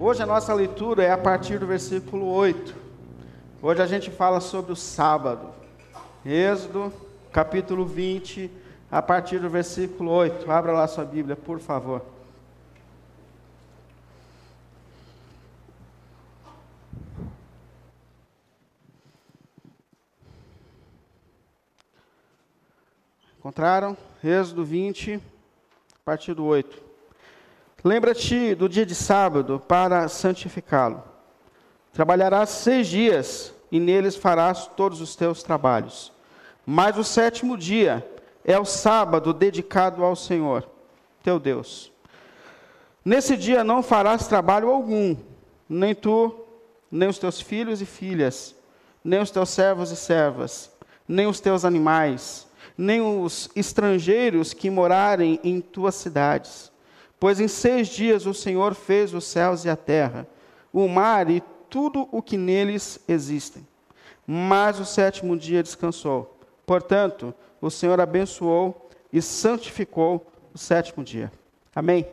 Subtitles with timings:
[0.00, 2.74] Hoje a nossa leitura é a partir do versículo 8.
[3.62, 5.54] Hoje a gente fala sobre o sábado.
[6.26, 6.92] Êxodo,
[7.32, 8.50] capítulo 20,
[8.90, 10.50] a partir do versículo 8.
[10.50, 12.02] Abra lá sua Bíblia, por favor.
[23.38, 23.96] Encontraram?
[24.24, 25.20] Êxodo 20, a
[26.04, 26.93] partir do 8.
[27.86, 31.04] Lembra-te do dia de sábado para santificá-lo.
[31.92, 36.10] Trabalharás seis dias e neles farás todos os teus trabalhos.
[36.64, 38.02] Mas o sétimo dia
[38.42, 40.66] é o sábado dedicado ao Senhor,
[41.22, 41.92] teu Deus.
[43.04, 45.14] Nesse dia não farás trabalho algum,
[45.68, 46.34] nem tu,
[46.90, 48.56] nem os teus filhos e filhas,
[49.04, 50.72] nem os teus servos e servas,
[51.06, 52.46] nem os teus animais,
[52.78, 56.72] nem os estrangeiros que morarem em tuas cidades.
[57.24, 60.26] Pois em seis dias o Senhor fez os céus e a terra,
[60.70, 63.66] o mar e tudo o que neles existem.
[64.26, 66.38] Mas o sétimo dia descansou.
[66.66, 71.32] Portanto, o Senhor abençoou e santificou o sétimo dia.
[71.74, 72.06] Amém.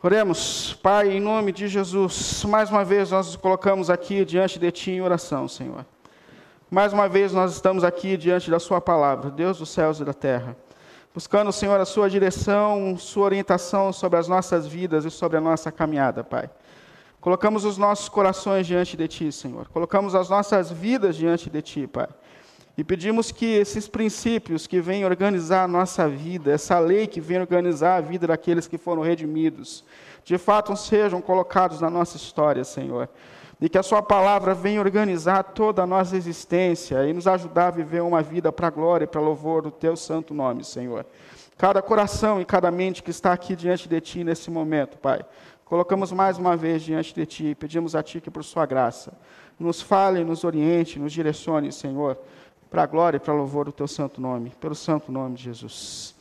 [0.00, 4.70] Oremos, Pai, em nome de Jesus, mais uma vez nós nos colocamos aqui diante de
[4.70, 5.84] Ti em oração, Senhor.
[6.70, 10.14] Mais uma vez nós estamos aqui diante da Sua palavra, Deus dos céus e da
[10.14, 10.56] terra,
[11.18, 15.72] buscando, Senhor, a Sua direção, Sua orientação sobre as nossas vidas e sobre a nossa
[15.72, 16.48] caminhada, Pai.
[17.20, 19.66] Colocamos os nossos corações diante de Ti, Senhor.
[19.70, 22.06] Colocamos as nossas vidas diante de Ti, Pai.
[22.76, 27.40] E pedimos que esses princípios que vêm organizar a nossa vida, essa lei que vem
[27.40, 29.84] organizar a vida daqueles que foram redimidos,
[30.22, 33.08] de fato sejam colocados na nossa história, Senhor
[33.60, 37.72] e que a Sua palavra venha organizar toda a nossa existência e nos ajudar a
[37.72, 41.04] viver uma vida para a glória e para louvor do Teu santo nome, Senhor.
[41.56, 45.24] Cada coração e cada mente que está aqui diante de Ti nesse momento, Pai,
[45.64, 49.12] colocamos mais uma vez diante de Ti e pedimos a Ti que, por Sua graça,
[49.58, 52.16] nos fale, nos oriente, nos direcione, Senhor,
[52.70, 56.14] para a glória e para louvor do Teu santo nome, pelo santo nome de Jesus.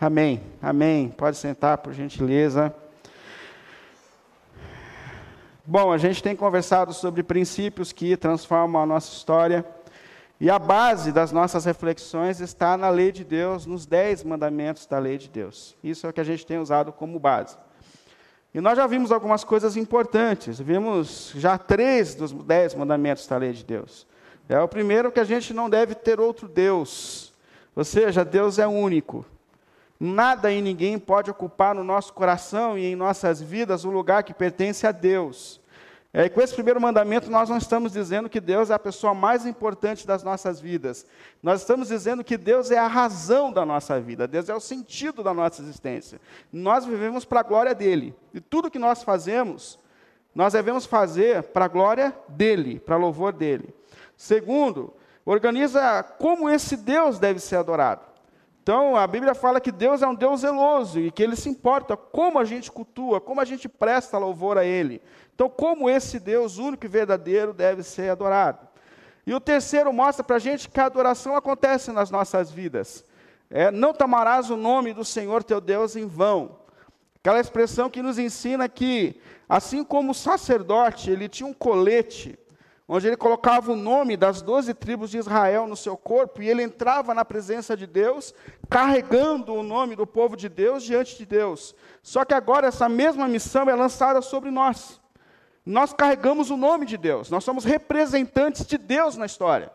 [0.00, 0.42] Amém.
[0.60, 1.10] Amém.
[1.10, 2.74] Pode sentar, por gentileza.
[5.64, 9.64] Bom, a gente tem conversado sobre princípios que transformam a nossa história.
[10.40, 14.98] E a base das nossas reflexões está na lei de Deus, nos dez mandamentos da
[14.98, 15.76] lei de Deus.
[15.80, 17.56] Isso é o que a gente tem usado como base.
[18.52, 20.58] E nós já vimos algumas coisas importantes.
[20.58, 24.04] Vimos já três dos dez mandamentos da lei de Deus.
[24.48, 27.32] É o primeiro que a gente não deve ter outro Deus.
[27.76, 29.24] Ou seja, Deus é único.
[30.04, 34.34] Nada e ninguém pode ocupar no nosso coração e em nossas vidas o lugar que
[34.34, 35.60] pertence a Deus.
[36.12, 39.14] É, e com esse primeiro mandamento, nós não estamos dizendo que Deus é a pessoa
[39.14, 41.06] mais importante das nossas vidas.
[41.40, 45.22] Nós estamos dizendo que Deus é a razão da nossa vida, Deus é o sentido
[45.22, 46.20] da nossa existência.
[46.52, 48.12] Nós vivemos para a glória dEle.
[48.34, 49.78] E tudo que nós fazemos,
[50.34, 53.72] nós devemos fazer para a glória dEle, para louvor dEle.
[54.16, 54.92] Segundo,
[55.24, 58.11] organiza como esse Deus deve ser adorado.
[58.62, 61.96] Então, a Bíblia fala que Deus é um Deus zeloso e que Ele se importa
[61.96, 65.02] como a gente cultua, como a gente presta louvor a Ele.
[65.34, 68.68] Então, como esse Deus único e verdadeiro deve ser adorado.
[69.26, 73.04] E o terceiro mostra para a gente que a adoração acontece nas nossas vidas.
[73.50, 76.60] É, não tomarás o nome do Senhor teu Deus em vão.
[77.16, 82.38] Aquela expressão que nos ensina que, assim como o sacerdote, ele tinha um colete
[82.86, 86.62] onde ele colocava o nome das doze tribos de Israel no seu corpo, e ele
[86.62, 88.34] entrava na presença de Deus,
[88.68, 91.74] carregando o nome do povo de Deus diante de Deus.
[92.02, 95.00] Só que agora essa mesma missão é lançada sobre nós.
[95.64, 99.70] Nós carregamos o nome de Deus, nós somos representantes de Deus na história.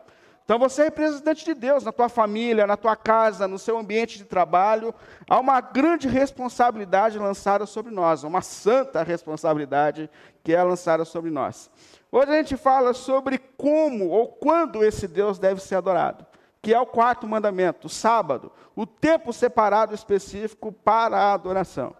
[0.48, 4.16] Então você é representante de Deus na tua família, na tua casa, no seu ambiente
[4.16, 4.94] de trabalho.
[5.28, 10.08] Há uma grande responsabilidade lançada sobre nós, uma santa responsabilidade
[10.42, 11.70] que é lançada sobre nós.
[12.10, 16.24] Hoje a gente fala sobre como ou quando esse Deus deve ser adorado,
[16.62, 21.94] que é o quarto mandamento, o sábado, o tempo separado específico para a adoração.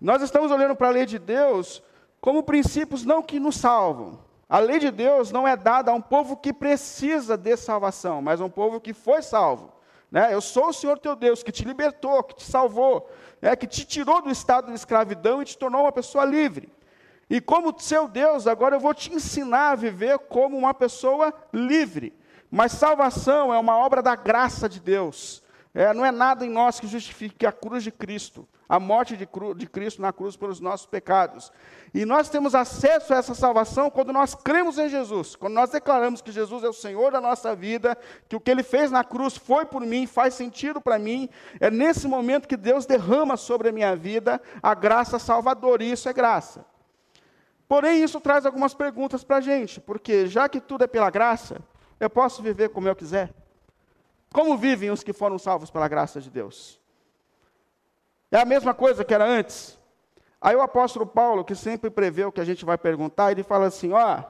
[0.00, 1.82] Nós estamos olhando para a lei de Deus
[2.20, 4.20] como princípios não que nos salvam.
[4.52, 8.38] A lei de Deus não é dada a um povo que precisa de salvação, mas
[8.38, 9.72] a um povo que foi salvo.
[10.10, 10.28] Né?
[10.30, 13.10] Eu sou o Senhor teu Deus, que te libertou, que te salvou,
[13.40, 13.56] né?
[13.56, 16.70] que te tirou do estado de escravidão e te tornou uma pessoa livre.
[17.30, 22.14] E como seu Deus, agora eu vou te ensinar a viver como uma pessoa livre.
[22.50, 25.42] Mas salvação é uma obra da graça de Deus.
[25.72, 29.28] É, não é nada em nós que justifique a cruz de Cristo, a morte de,
[29.54, 31.52] de, Cristo na cruz pelos nossos pecados.
[31.92, 36.22] E nós temos acesso a essa salvação quando nós cremos em Jesus, quando nós declaramos
[36.22, 37.98] que Jesus é o Senhor da nossa vida,
[38.30, 41.28] que o que Ele fez na cruz foi por mim, faz sentido para mim.
[41.60, 46.08] É nesse momento que Deus derrama sobre a minha vida a graça salvadora, e isso
[46.08, 46.64] é graça.
[47.68, 51.60] Porém, isso traz algumas perguntas para a gente, porque já que tudo é pela graça,
[52.00, 53.34] eu posso viver como eu quiser.
[54.32, 56.80] Como vivem os que foram salvos pela graça de Deus?
[58.32, 59.78] É a mesma coisa que era antes.
[60.40, 63.66] Aí o apóstolo Paulo, que sempre prevê o que a gente vai perguntar, ele fala
[63.66, 64.22] assim: ó,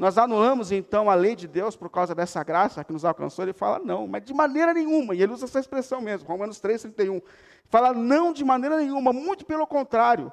[0.00, 3.44] nós anulamos então a lei de Deus por causa dessa graça que nos alcançou?
[3.44, 5.14] Ele fala, não, mas de maneira nenhuma.
[5.14, 7.20] E ele usa essa expressão mesmo, Romanos 3, 31.
[7.68, 10.32] Fala, não de maneira nenhuma, muito pelo contrário.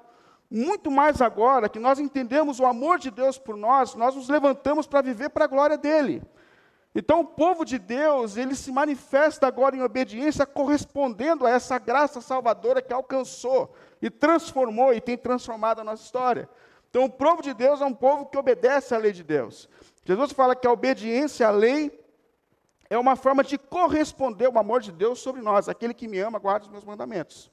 [0.50, 4.88] Muito mais agora que nós entendemos o amor de Deus por nós, nós nos levantamos
[4.88, 6.24] para viver para a glória dele.
[7.00, 12.20] Então, o povo de Deus, ele se manifesta agora em obediência, correspondendo a essa graça
[12.22, 13.72] salvadora que alcançou
[14.02, 16.50] e transformou e tem transformado a nossa história.
[16.90, 19.70] Então, o povo de Deus é um povo que obedece à lei de Deus.
[20.06, 22.04] Jesus fala que a obediência à lei
[22.90, 25.70] é uma forma de corresponder ao amor de Deus sobre nós.
[25.70, 27.52] Aquele que me ama, guarda os meus mandamentos.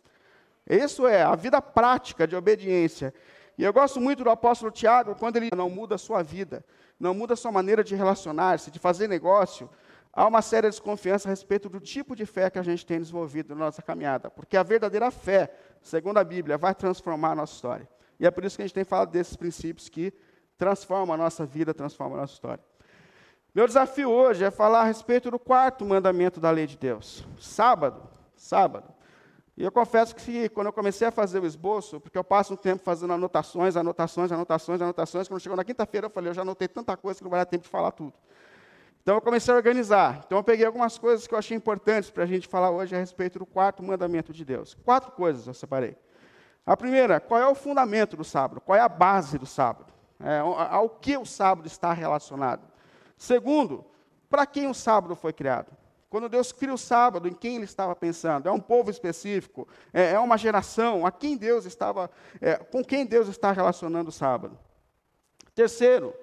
[0.67, 3.12] Isso é a vida prática de obediência.
[3.58, 6.64] E eu gosto muito do apóstolo Tiago, quando ele não muda a sua vida
[7.05, 9.69] não muda a sua maneira de relacionar-se, de fazer negócio,
[10.11, 13.55] há uma séria desconfiança a respeito do tipo de fé que a gente tem desenvolvido
[13.55, 14.31] na nossa caminhada.
[14.31, 17.87] Porque a verdadeira fé, segundo a Bíblia, vai transformar a nossa história.
[18.19, 20.15] E é por isso que a gente tem falado desses princípios que
[20.56, 22.65] transformam a nossa vida, transformam a nossa história.
[23.55, 27.23] Meu desafio hoje é falar a respeito do quarto mandamento da lei de Deus.
[27.39, 28.03] Sábado,
[28.35, 28.95] sábado.
[29.56, 32.56] E eu confesso que quando eu comecei a fazer o esboço, porque eu passo um
[32.56, 36.67] tempo fazendo anotações, anotações, anotações, anotações, quando chegou na quinta-feira eu falei, eu já anotei
[36.67, 38.15] tanta coisa que não vai dar tempo de falar tudo.
[39.01, 40.23] Então eu comecei a organizar.
[40.27, 42.99] Então eu peguei algumas coisas que eu achei importantes para a gente falar hoje a
[42.99, 44.75] respeito do quarto mandamento de Deus.
[44.85, 45.97] Quatro coisas eu separei.
[46.67, 48.61] A primeira, qual é o fundamento do sábado?
[48.61, 49.93] Qual é a base do sábado?
[50.19, 52.62] É, ao que o sábado está relacionado?
[53.17, 53.85] Segundo,
[54.29, 55.71] para quem o sábado foi criado?
[56.14, 58.49] Quando Deus cria o sábado, em quem ele estava pensando?
[58.49, 59.66] É um povo específico?
[59.93, 61.05] É, é uma geração?
[61.05, 62.08] A quem Deus estava,
[62.40, 64.56] é, com quem Deus está relacionando o sábado?
[65.56, 66.14] Terceiro,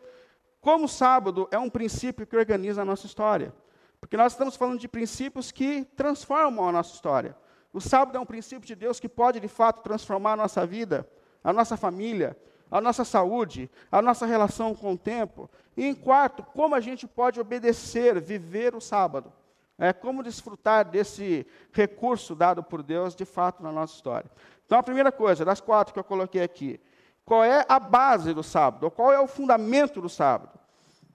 [0.61, 3.53] como o sábado é um princípio que organiza a nossa história.
[3.99, 7.35] Porque nós estamos falando de princípios que transformam a nossa história.
[7.73, 11.05] O sábado é um princípio de Deus que pode, de fato, transformar a nossa vida,
[11.43, 12.37] a nossa família,
[12.71, 15.49] a nossa saúde, a nossa relação com o tempo.
[15.75, 19.33] E em quarto, como a gente pode obedecer, viver o sábado
[19.81, 24.29] é, como desfrutar desse recurso dado por Deus de fato na nossa história.
[24.63, 26.79] Então, a primeira coisa, das quatro que eu coloquei aqui,
[27.25, 30.59] qual é a base do sábado, qual é o fundamento do sábado?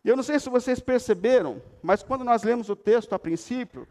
[0.04, 3.86] Eu não sei se vocês perceberam, mas quando nós lemos o texto a princípio,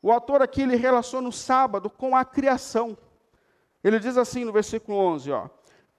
[0.00, 2.96] o autor aqui ele relaciona o sábado com a criação.
[3.82, 5.48] Ele diz assim no versículo 11, ó,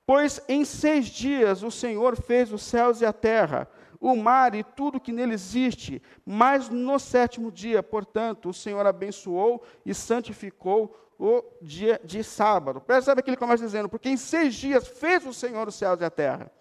[0.05, 3.67] Pois em seis dias o Senhor fez os céus e a terra,
[3.99, 9.63] o mar e tudo que nele existe, mas no sétimo dia, portanto, o Senhor abençoou
[9.85, 12.79] e santificou o dia de sábado.
[12.79, 16.05] Percebe que ele começa dizendo, porque em seis dias fez o Senhor os céus e
[16.05, 16.51] a terra.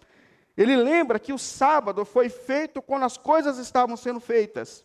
[0.57, 4.83] Ele lembra que o sábado foi feito quando as coisas estavam sendo feitas.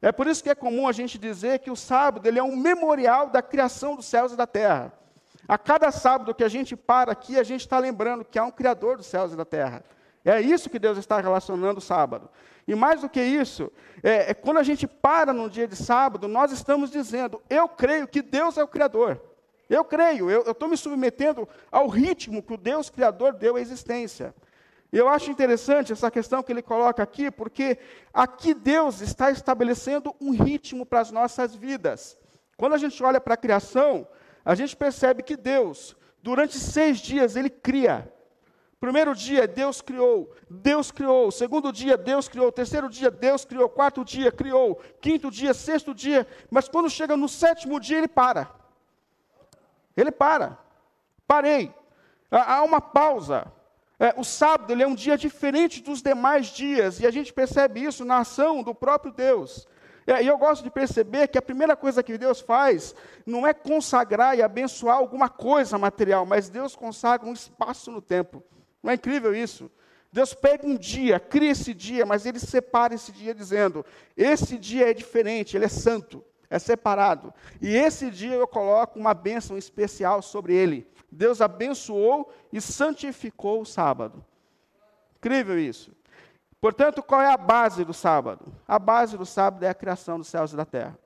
[0.00, 2.56] É por isso que é comum a gente dizer que o sábado ele é um
[2.56, 4.92] memorial da criação dos céus e da terra.
[5.46, 8.50] A cada sábado que a gente para aqui, a gente está lembrando que há um
[8.50, 9.84] Criador dos céus e da terra.
[10.24, 12.30] É isso que Deus está relacionando o sábado.
[12.66, 13.70] E mais do que isso,
[14.02, 18.08] é, é, quando a gente para num dia de sábado, nós estamos dizendo: eu creio
[18.08, 19.20] que Deus é o Criador.
[19.68, 24.34] Eu creio, eu estou me submetendo ao ritmo que o Deus Criador deu à existência.
[24.92, 27.78] E eu acho interessante essa questão que ele coloca aqui, porque
[28.12, 32.16] aqui Deus está estabelecendo um ritmo para as nossas vidas.
[32.56, 34.06] Quando a gente olha para a criação,
[34.44, 38.13] a gente percebe que Deus, durante seis dias, ele cria.
[38.84, 40.30] Primeiro dia, Deus criou.
[40.46, 41.30] Deus criou.
[41.30, 42.52] Segundo dia, Deus criou.
[42.52, 43.66] Terceiro dia, Deus criou.
[43.66, 44.78] Quarto dia, criou.
[45.00, 46.26] Quinto dia, sexto dia.
[46.50, 48.46] Mas quando chega no sétimo dia, ele para.
[49.96, 50.58] Ele para.
[51.26, 51.72] Parei.
[52.30, 53.50] Há uma pausa.
[53.98, 57.82] É, o sábado ele é um dia diferente dos demais dias, e a gente percebe
[57.82, 59.66] isso na ação do próprio Deus.
[60.06, 63.54] É, e eu gosto de perceber que a primeira coisa que Deus faz não é
[63.54, 68.44] consagrar e abençoar alguma coisa material, mas Deus consagra um espaço no tempo.
[68.84, 69.70] Não é incrível isso?
[70.12, 74.90] Deus pega um dia, cria esse dia, mas ele separa esse dia dizendo: esse dia
[74.90, 77.32] é diferente, ele é santo, é separado.
[77.62, 80.86] E esse dia eu coloco uma bênção especial sobre ele.
[81.10, 84.22] Deus abençoou e santificou o sábado.
[85.16, 85.90] Incrível isso.
[86.60, 88.54] Portanto, qual é a base do sábado?
[88.68, 90.98] A base do sábado é a criação dos céus e da terra.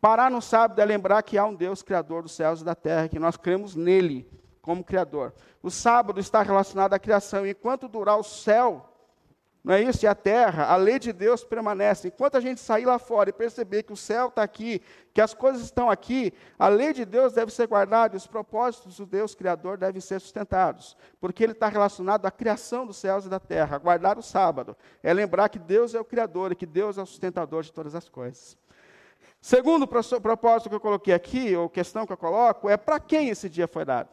[0.00, 3.08] Parar no sábado é lembrar que há um Deus criador dos céus e da terra,
[3.08, 4.28] que nós cremos nele
[4.60, 5.32] como Criador.
[5.62, 7.46] O sábado está relacionado à criação.
[7.46, 8.86] Enquanto durar o céu,
[9.62, 10.06] Não é isso?
[10.06, 12.08] E a terra, a lei de Deus permanece.
[12.08, 14.80] Enquanto a gente sair lá fora e perceber que o céu está aqui,
[15.12, 18.96] que as coisas estão aqui, a lei de Deus deve ser guardada e os propósitos
[18.96, 20.96] do Deus Criador devem ser sustentados.
[21.20, 23.76] Porque ele está relacionado à criação dos céus e da terra.
[23.76, 27.06] Guardar o sábado é lembrar que Deus é o Criador e que Deus é o
[27.06, 28.56] sustentador de todas as coisas.
[29.42, 33.48] Segundo propósito que eu coloquei aqui, ou questão que eu coloco, é para quem esse
[33.48, 34.08] dia foi dado.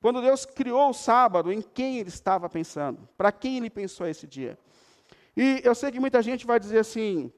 [0.00, 3.06] Quando Deus criou o sábado, em quem ele estava pensando?
[3.18, 4.58] Para quem ele pensou esse dia?
[5.36, 7.30] E eu sei que muita gente vai dizer assim: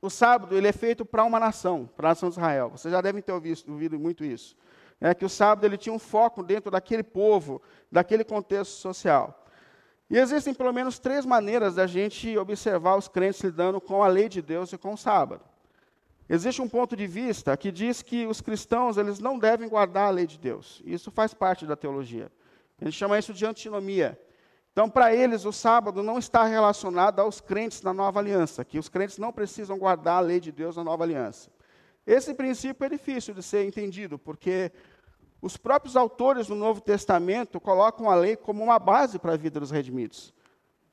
[0.00, 2.70] o sábado ele é feito para uma nação, para a nação de Israel.
[2.70, 4.56] Vocês já devem ter ouvido, ouvido muito isso.
[5.00, 9.44] É que o sábado ele tinha um foco dentro daquele povo, daquele contexto social.
[10.08, 14.28] E existem pelo menos três maneiras da gente observar os crentes lidando com a lei
[14.28, 15.42] de Deus e com o sábado.
[16.32, 20.10] Existe um ponto de vista que diz que os cristãos eles não devem guardar a
[20.10, 20.80] lei de Deus.
[20.86, 22.30] Isso faz parte da teologia.
[22.80, 24.16] A gente chama isso de antinomia.
[24.72, 28.88] Então, para eles, o sábado não está relacionado aos crentes da nova aliança, que os
[28.88, 31.50] crentes não precisam guardar a lei de Deus na nova aliança.
[32.06, 34.70] Esse princípio é difícil de ser entendido, porque
[35.42, 39.58] os próprios autores do Novo Testamento colocam a lei como uma base para a vida
[39.58, 40.32] dos redimidos.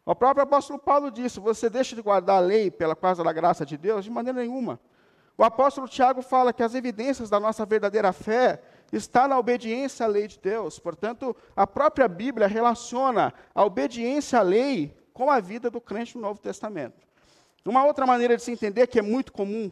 [0.04, 3.64] O próprio apóstolo Paulo disse: Você deixa de guardar a lei pela causa da graça
[3.64, 4.04] de Deus?
[4.04, 4.80] De maneira nenhuma.
[5.38, 8.60] O apóstolo Tiago fala que as evidências da nossa verdadeira fé
[8.92, 10.80] está na obediência à lei de Deus.
[10.80, 16.22] Portanto, a própria Bíblia relaciona a obediência à lei com a vida do crente no
[16.22, 17.06] Novo Testamento.
[17.64, 19.70] Uma outra maneira de se entender, que é muito comum,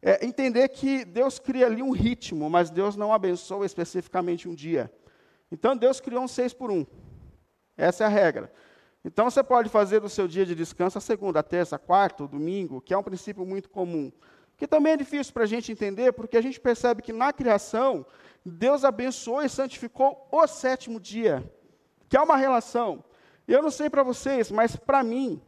[0.00, 4.90] é entender que Deus cria ali um ritmo, mas Deus não abençoa especificamente um dia.
[5.50, 6.84] Então, Deus criou um seis por um.
[7.76, 8.52] Essa é a regra.
[9.04, 12.24] Então, você pode fazer do seu dia de descanso a segunda, a terça, a quarta,
[12.24, 14.10] o domingo, que é um princípio muito comum
[14.62, 18.06] que também é difícil para a gente entender, porque a gente percebe que na criação,
[18.46, 21.42] Deus abençoou e santificou o sétimo dia,
[22.08, 23.02] que é uma relação.
[23.48, 25.42] Eu não sei para vocês, mas para mim,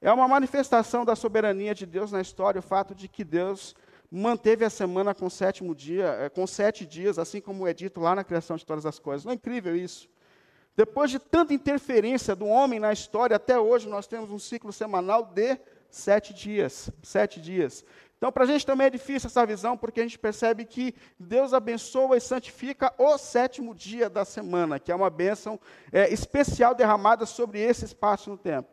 [0.00, 3.74] é uma manifestação da soberania de Deus na história o fato de que Deus
[4.08, 8.14] manteve a semana com sétimo dia, eh, com sete dias, assim como é dito lá
[8.14, 9.24] na criação de todas as coisas.
[9.24, 10.08] Não é incrível isso?
[10.76, 15.24] Depois de tanta interferência do homem na história, até hoje nós temos um ciclo semanal
[15.24, 15.58] de
[15.90, 16.88] sete dias.
[17.02, 17.84] Sete dias.
[18.24, 21.52] Então, para a gente também é difícil essa visão, porque a gente percebe que Deus
[21.52, 25.60] abençoa e santifica o sétimo dia da semana, que é uma bênção
[25.92, 28.66] é, especial derramada sobre esse espaço no tempo.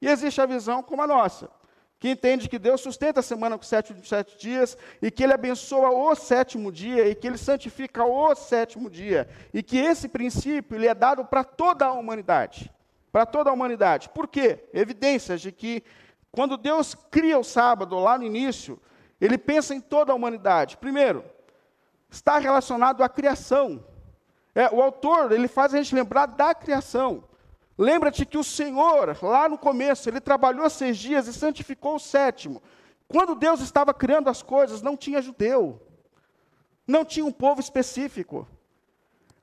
[0.00, 1.50] E existe a visão como a nossa,
[1.98, 5.90] que entende que Deus sustenta a semana com sete, sete dias, e que Ele abençoa
[5.90, 10.86] o sétimo dia, e que Ele santifica o sétimo dia, e que esse princípio ele
[10.86, 12.70] é dado para toda a humanidade.
[13.10, 14.10] Para toda a humanidade.
[14.10, 14.60] Por quê?
[14.72, 15.82] Evidências de que
[16.30, 18.80] quando Deus cria o sábado lá no início,
[19.24, 20.76] ele pensa em toda a humanidade.
[20.76, 21.24] Primeiro,
[22.10, 23.84] está relacionado à criação.
[24.52, 27.22] É, o autor, ele faz a gente lembrar da criação.
[27.78, 32.60] Lembra-te que o Senhor, lá no começo, ele trabalhou seis dias e santificou o sétimo.
[33.06, 35.80] Quando Deus estava criando as coisas, não tinha judeu.
[36.84, 38.46] Não tinha um povo específico.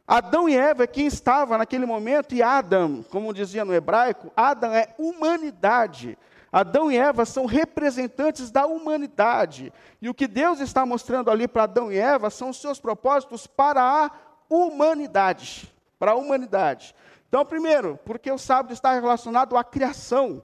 [0.06, 4.74] Adão e Eva é quem estava naquele momento, e Adam, como dizia no hebraico, Adam
[4.74, 6.18] é humanidade.
[6.52, 9.72] Adão e Eva são representantes da humanidade.
[10.02, 13.46] E o que Deus está mostrando ali para Adão e Eva são os seus propósitos
[13.46, 14.12] para a
[14.50, 15.74] humanidade.
[16.00, 16.96] Para a humanidade.
[17.28, 20.42] Então, primeiro, porque o sábado está relacionado à criação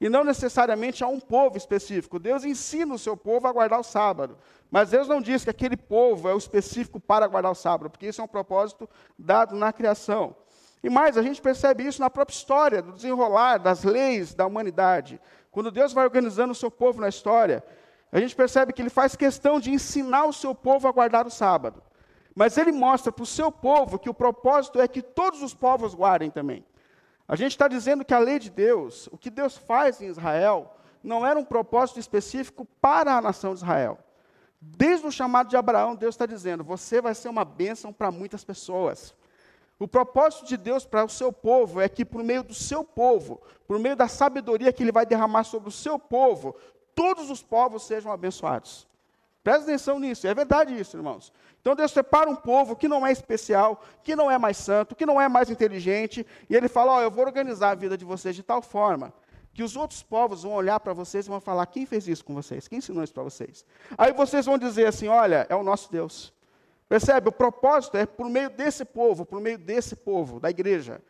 [0.00, 2.18] e não necessariamente a um povo específico.
[2.18, 4.38] Deus ensina o seu povo a guardar o sábado.
[4.70, 8.06] Mas Deus não diz que aquele povo é o específico para guardar o sábado, porque
[8.06, 8.88] isso é um propósito
[9.18, 10.34] dado na criação.
[10.82, 15.20] E mais, a gente percebe isso na própria história, do desenrolar das leis da humanidade.
[15.50, 17.64] Quando Deus vai organizando o seu povo na história,
[18.12, 21.30] a gente percebe que ele faz questão de ensinar o seu povo a guardar o
[21.30, 21.82] sábado.
[22.34, 25.94] Mas ele mostra para o seu povo que o propósito é que todos os povos
[25.94, 26.64] guardem também.
[27.26, 30.74] A gente está dizendo que a lei de Deus, o que Deus faz em Israel,
[31.02, 33.98] não era um propósito específico para a nação de Israel.
[34.60, 38.44] Desde o chamado de Abraão, Deus está dizendo: você vai ser uma bênção para muitas
[38.44, 39.14] pessoas.
[39.80, 43.40] O propósito de Deus para o seu povo é que, por meio do seu povo,
[43.66, 46.54] por meio da sabedoria que Ele vai derramar sobre o seu povo,
[46.94, 48.86] todos os povos sejam abençoados.
[49.42, 51.32] Presta atenção nisso, é verdade isso, irmãos.
[51.62, 55.06] Então Deus separa um povo que não é especial, que não é mais santo, que
[55.06, 58.04] não é mais inteligente, e Ele fala: Ó, oh, eu vou organizar a vida de
[58.04, 59.14] vocês de tal forma
[59.54, 62.34] que os outros povos vão olhar para vocês e vão falar: quem fez isso com
[62.34, 62.68] vocês?
[62.68, 63.64] Quem ensinou isso para vocês?
[63.96, 66.32] Aí vocês vão dizer assim: olha, é o nosso Deus.
[66.90, 67.28] Percebe?
[67.28, 71.00] O propósito é por meio desse povo, por meio desse povo, da igreja,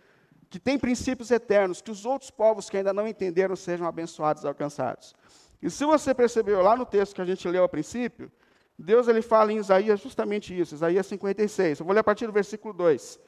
[0.50, 4.46] que tem princípios eternos, que os outros povos que ainda não entenderam sejam abençoados e
[4.46, 5.14] alcançados.
[5.62, 8.30] E se você percebeu lá no texto que a gente leu a princípio,
[8.78, 11.80] Deus ele fala em Isaías justamente isso, Isaías 56.
[11.80, 13.18] Eu vou ler a partir do versículo 2.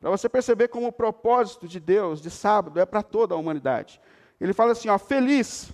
[0.00, 4.00] Para você perceber como o propósito de Deus de sábado é para toda a humanidade.
[4.40, 5.70] Ele fala assim: ó, feliz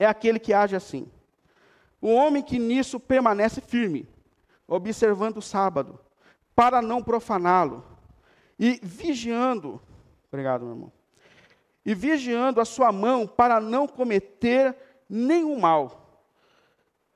[0.00, 1.08] é aquele que age assim.
[2.00, 4.08] O homem que nisso permanece firme,
[4.72, 5.98] observando o sábado,
[6.54, 7.84] para não profaná-lo,
[8.58, 9.80] e vigiando,
[10.28, 10.92] obrigado, meu irmão,
[11.84, 14.76] e vigiando a sua mão para não cometer
[15.08, 15.98] nenhum mal.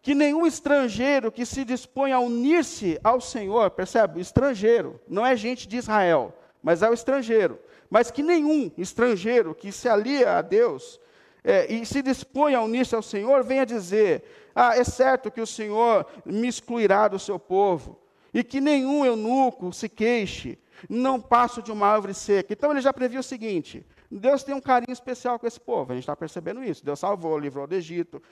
[0.02, 4.20] Que nenhum estrangeiro que se dispõe a unir-se ao Senhor, percebe?
[4.20, 7.58] Estrangeiro, não é gente de Israel, mas é o estrangeiro.
[7.88, 11.00] Mas que nenhum estrangeiro que se alia a Deus
[11.42, 14.24] é, e se dispõe a unir-se ao Senhor venha dizer:
[14.58, 18.00] Ah, é certo que o Senhor me excluirá do seu povo,
[18.32, 20.58] e que nenhum eunuco se queixe,
[20.88, 22.54] não passo de uma árvore seca.
[22.54, 25.94] Então ele já previu o seguinte: Deus tem um carinho especial com esse povo, a
[25.94, 26.82] gente está percebendo isso.
[26.82, 28.22] Deus salvou, livrou do Egito.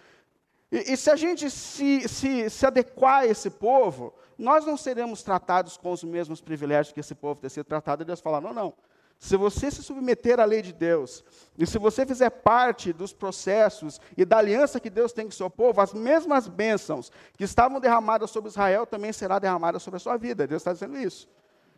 [0.73, 5.23] E, e se a gente se, se, se adequar a esse povo, nós não seremos
[5.23, 8.55] tratados com os mesmos privilégios que esse povo tem sido tratado, e Deus fala: não,
[8.55, 8.73] não.
[9.19, 11.25] Se você se submeter à lei de Deus,
[11.57, 15.35] e se você fizer parte dos processos e da aliança que Deus tem com o
[15.35, 20.01] seu povo, as mesmas bênçãos que estavam derramadas sobre Israel também será derramadas sobre a
[20.01, 20.47] sua vida.
[20.47, 21.29] Deus está dizendo isso.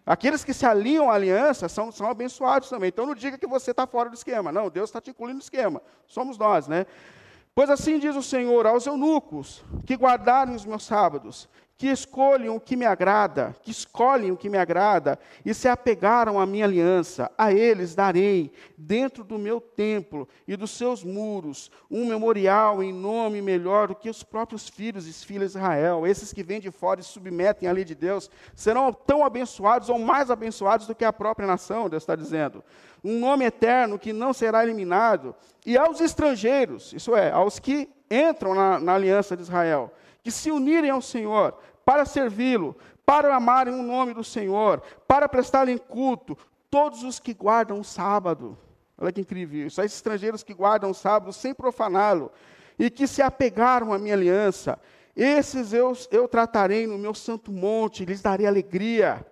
[0.05, 2.89] Aqueles que se alinham à aliança são, são abençoados também.
[2.89, 4.53] Então não diga que você está fora do esquema.
[4.53, 5.83] Não, Deus está te incluindo no esquema.
[6.07, 6.87] Somos nós, né?
[7.57, 12.59] Pois assim diz o Senhor aos eunucos que guardarem os meus sábados que escolhem o
[12.59, 17.31] que me agrada, que escolhem o que me agrada e se apegaram à minha aliança,
[17.37, 23.43] a eles darei, dentro do meu templo e dos seus muros, um memorial em nome
[23.43, 26.07] melhor do que os próprios filhos e filhas de Israel.
[26.07, 29.99] Esses que vêm de fora e submetem à lei de Deus serão tão abençoados ou
[29.99, 32.65] mais abençoados do que a própria nação, Deus está dizendo.
[33.05, 35.35] Um nome eterno que não será eliminado.
[35.67, 39.93] E aos estrangeiros, isso é, aos que entram na, na aliança de Israel,
[40.27, 41.55] que se unirem ao Senhor
[41.85, 46.37] para servi-lo, para amarem o nome do Senhor, para prestarem culto,
[46.69, 48.59] todos os que guardam o sábado.
[48.99, 49.81] Olha que incrível isso.
[49.81, 52.33] Esses estrangeiros que guardam o sábado sem profaná-lo
[52.77, 54.81] e que se apegaram à minha aliança,
[55.15, 59.25] esses eu, eu tratarei no meu santo monte, lhes darei alegria.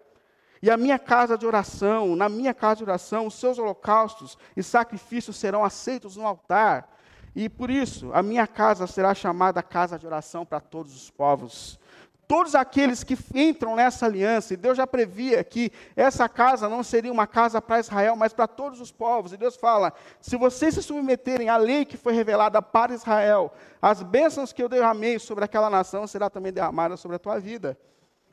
[0.63, 4.63] E a minha casa de oração, na minha casa de oração, os seus holocaustos e
[4.63, 6.89] sacrifícios serão aceitos no altar.
[7.35, 11.79] E por isso, a minha casa será chamada casa de oração para todos os povos.
[12.27, 17.13] Todos aqueles que entram nessa aliança, e Deus já previa que essa casa não seria
[17.13, 19.33] uma casa para Israel, mas para todos os povos.
[19.33, 24.03] E Deus fala: se vocês se submeterem à lei que foi revelada para Israel, as
[24.03, 27.77] bênçãos que eu derramei sobre aquela nação será também derramada sobre a tua vida.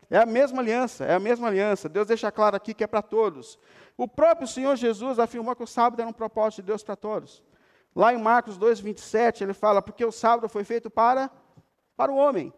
[0.10, 1.90] É a mesma aliança, é a mesma aliança.
[1.90, 3.60] Deus deixa claro aqui que é para todos.
[3.98, 7.44] O próprio Senhor Jesus afirmou que o sábado era um propósito de Deus para todos.
[7.96, 11.30] Lá em Marcos 2, 27, ele fala, porque o sábado foi feito para,
[11.96, 12.54] para o homem.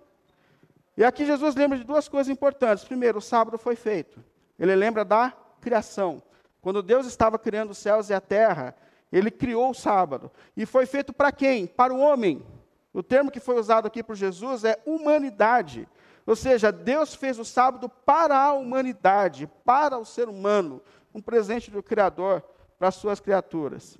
[0.96, 2.84] E aqui Jesus lembra de duas coisas importantes.
[2.84, 4.24] Primeiro, o sábado foi feito.
[4.60, 6.22] Ele lembra da criação.
[6.62, 8.76] Quando Deus estava criando os céus e a terra,
[9.12, 10.32] ele criou o sábado.
[10.56, 11.66] E foi feito para quem?
[11.66, 12.46] Para o homem.
[12.94, 15.88] O termo que foi usado aqui por Jesus é humanidade.
[16.26, 20.82] Ou seja, Deus fez o sábado para a humanidade, para o ser humano,
[21.14, 22.44] um presente do Criador
[22.78, 23.98] para as suas criaturas.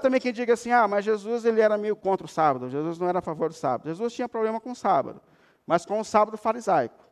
[0.00, 3.08] Também quem diga assim: ah, mas Jesus ele era meio contra o sábado, Jesus não
[3.08, 3.88] era a favor do sábado.
[3.88, 5.20] Jesus tinha problema com o sábado,
[5.66, 7.04] mas com o sábado farisaico.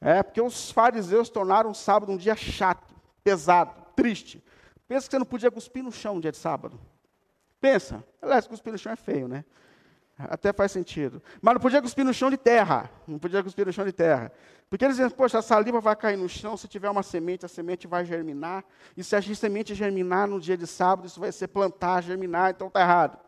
[0.00, 2.94] É, porque os fariseus tornaram o sábado um dia chato,
[3.24, 4.44] pesado, triste.
[4.86, 6.78] Pensa que você não podia cuspir no chão no dia de sábado.
[7.60, 8.04] Pensa.
[8.20, 9.44] Aliás, cuspir no chão é feio, né?
[10.18, 11.22] Até faz sentido.
[11.42, 12.90] Mas não podia cuspir no chão de terra.
[13.06, 14.32] Não podia cuspir no chão de terra.
[14.68, 17.48] Porque eles dizem, poxa, a saliva vai cair no chão, se tiver uma semente, a
[17.48, 18.64] semente vai germinar.
[18.96, 22.68] E se a semente germinar no dia de sábado, isso vai ser plantar, germinar, então
[22.68, 23.18] está errado.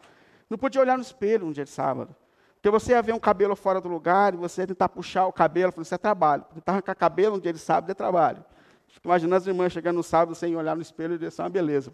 [0.48, 2.14] Não podia olhar no espelho no dia de sábado.
[2.54, 5.32] Porque você ia ver um cabelo fora do lugar e você ia tentar puxar o
[5.32, 6.44] cabelo, isso é trabalho.
[6.54, 8.44] Tentar arrancar cabelo no dia de sábado é trabalho.
[8.88, 11.50] Fico imaginando as irmãs chegando no sábado sem olhar no espelho e dizer, é uma
[11.50, 11.92] beleza.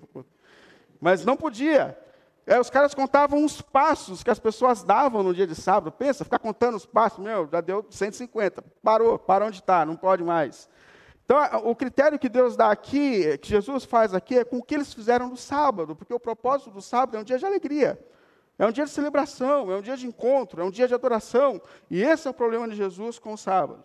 [1.01, 1.99] Mas não podia.
[2.47, 5.91] É, os caras contavam os passos que as pessoas davam no dia de sábado.
[5.91, 8.63] Pensa, ficar contando os passos, meu, já deu 150.
[8.83, 10.69] Parou, para onde está, não pode mais.
[11.25, 14.75] Então, o critério que Deus dá aqui, que Jesus faz aqui, é com o que
[14.75, 17.99] eles fizeram no sábado, porque o propósito do sábado é um dia de alegria,
[18.59, 21.63] é um dia de celebração, é um dia de encontro, é um dia de adoração.
[21.91, 23.83] E esse é o problema de Jesus com o sábado.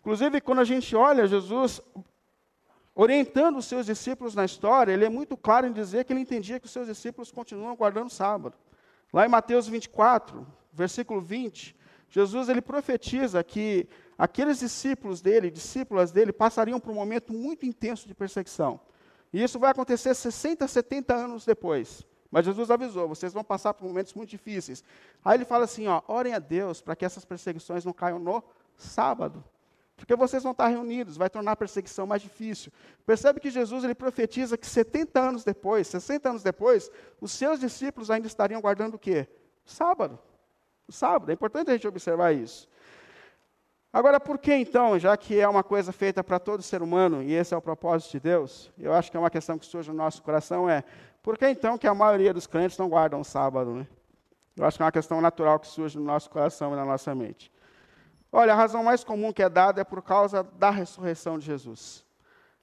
[0.00, 1.82] Inclusive, quando a gente olha Jesus
[3.02, 6.60] orientando os seus discípulos na história, ele é muito claro em dizer que ele entendia
[6.60, 8.58] que os seus discípulos continuam guardando o sábado.
[9.10, 11.74] Lá em Mateus 24, versículo 20,
[12.10, 18.06] Jesus ele profetiza que aqueles discípulos dele, discípulas dele, passariam por um momento muito intenso
[18.06, 18.78] de perseguição.
[19.32, 22.06] E isso vai acontecer 60, 70 anos depois.
[22.30, 24.84] Mas Jesus avisou, vocês vão passar por momentos muito difíceis.
[25.24, 28.44] Aí ele fala assim, ó, orem a Deus para que essas perseguições não caiam no
[28.76, 29.42] sábado.
[30.00, 32.72] Porque vocês vão estar reunidos, vai tornar a perseguição mais difícil.
[33.04, 38.10] Percebe que Jesus ele profetiza que 70 anos depois, 60 anos depois, os seus discípulos
[38.10, 39.28] ainda estariam guardando o quê?
[39.64, 40.18] O sábado.
[40.88, 41.30] O sábado.
[41.30, 42.66] É importante a gente observar isso.
[43.92, 47.34] Agora, por que então, já que é uma coisa feita para todo ser humano, e
[47.34, 49.96] esse é o propósito de Deus, eu acho que é uma questão que surge no
[49.96, 50.82] nosso coração, é
[51.22, 53.74] por que então que a maioria dos crentes não guardam o sábado?
[53.74, 53.86] Né?
[54.56, 57.14] Eu acho que é uma questão natural que surge no nosso coração e na nossa
[57.14, 57.52] mente.
[58.32, 62.04] Olha, a razão mais comum que é dada é por causa da ressurreição de Jesus.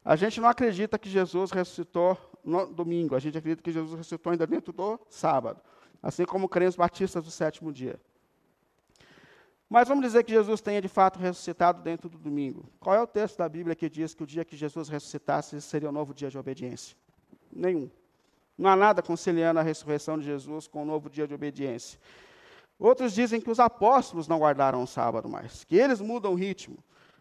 [0.03, 4.31] A gente não acredita que Jesus ressuscitou no domingo, a gente acredita que Jesus ressuscitou
[4.31, 5.59] ainda dentro do sábado,
[6.01, 7.99] assim como creem os batistas do sétimo dia.
[9.69, 12.69] Mas vamos dizer que Jesus tenha de fato ressuscitado dentro do domingo.
[12.79, 15.89] Qual é o texto da Bíblia que diz que o dia que Jesus ressuscitasse seria
[15.89, 16.95] o um novo dia de obediência?
[17.51, 17.89] Nenhum.
[18.57, 21.99] Não há nada conciliando a ressurreição de Jesus com o um novo dia de obediência.
[22.79, 26.77] Outros dizem que os apóstolos não guardaram o sábado mais, que eles mudam o ritmo.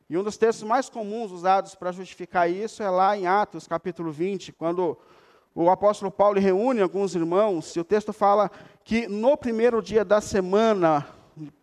[0.08, 4.12] E um dos textos mais comuns usados para justificar isso é lá em Atos, capítulo
[4.12, 4.96] 20, quando
[5.54, 8.50] o apóstolo Paulo reúne alguns irmãos, e o texto fala
[8.84, 11.06] que no primeiro dia da semana,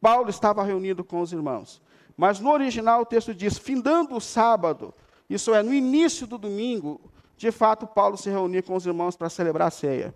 [0.01, 1.81] Paulo estava reunido com os irmãos.
[2.17, 4.93] Mas no original o texto diz, findando o sábado,
[5.29, 6.99] isso é, no início do domingo,
[7.37, 10.13] de fato Paulo se reunia com os irmãos para celebrar a ceia.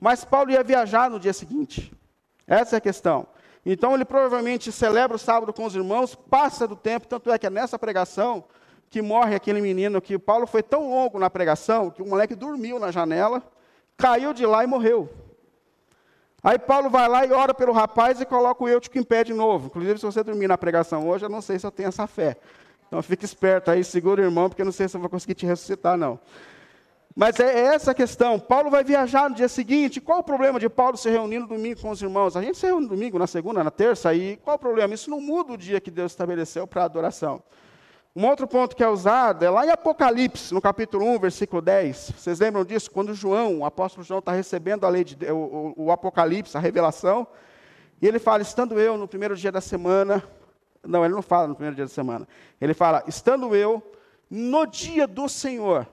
[0.00, 1.92] Mas Paulo ia viajar no dia seguinte.
[2.46, 3.26] Essa é a questão.
[3.64, 7.46] Então ele provavelmente celebra o sábado com os irmãos, passa do tempo, tanto é que
[7.46, 8.44] é nessa pregação
[8.88, 12.78] que morre aquele menino que Paulo foi tão longo na pregação que o moleque dormiu
[12.78, 13.42] na janela,
[13.96, 15.08] caiu de lá e morreu.
[16.42, 19.34] Aí Paulo vai lá e ora pelo rapaz e coloca o eutico em pé de
[19.34, 19.66] novo.
[19.66, 22.36] Inclusive, se você dormir na pregação hoje, eu não sei se eu tenho essa fé.
[22.86, 25.34] Então fique esperto aí, segura o irmão, porque eu não sei se eu vou conseguir
[25.34, 26.20] te ressuscitar, não.
[27.18, 28.38] Mas é, é essa a questão.
[28.38, 30.02] Paulo vai viajar no dia seguinte.
[30.02, 32.36] Qual o problema de Paulo se reunir no domingo com os irmãos?
[32.36, 34.92] A gente se reúne no domingo, na segunda, na terça, e qual o problema?
[34.92, 37.42] Isso não muda o dia que Deus estabeleceu para a adoração.
[38.14, 42.12] Um outro ponto que é usado é lá em Apocalipse, no capítulo 1, versículo 10.
[42.18, 42.90] Vocês lembram disso?
[42.90, 46.60] Quando João, o apóstolo João, está recebendo a lei de, o, o, o Apocalipse, a
[46.60, 47.26] revelação,
[48.00, 50.22] e ele fala: Estando eu no primeiro dia da semana.
[50.86, 52.28] Não, ele não fala no primeiro dia da semana.
[52.60, 53.82] Ele fala: Estando eu
[54.30, 55.86] no dia do Senhor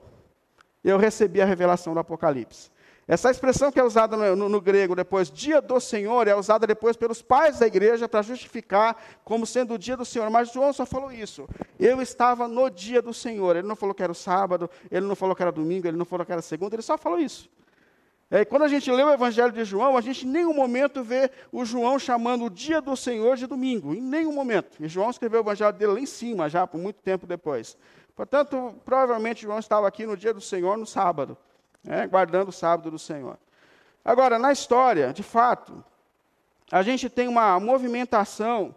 [0.84, 2.70] eu recebi a revelação do Apocalipse.
[3.06, 6.66] Essa expressão que é usada no, no, no, grego depois, dia do Senhor, é usada
[6.66, 10.30] depois pelos pais da igreja para justificar como sendo o dia do Senhor.
[10.30, 11.46] Mas João só falou isso.
[11.78, 13.56] Eu estava no dia do Senhor.
[13.56, 16.06] Ele não falou que era o sábado, ele não falou que era domingo, ele não
[16.06, 17.50] falou que era segunda, ele só falou isso.
[18.30, 21.30] É, quando a gente lê o Evangelho de João, a gente em nenhum momento vê
[21.52, 23.94] o João chamando o dia do Senhor de domingo.
[23.94, 24.82] Em nenhum momento.
[24.82, 27.76] E João escreveu o Evangelho dele lá em cima, já por muito tempo depois.
[28.14, 31.36] Portanto, provavelmente João estava aqui no dia do Senhor, no sábado,
[31.82, 33.38] né, guardando o sábado do Senhor.
[34.04, 35.84] Agora, na história, de fato,
[36.70, 38.74] a gente tem uma movimentação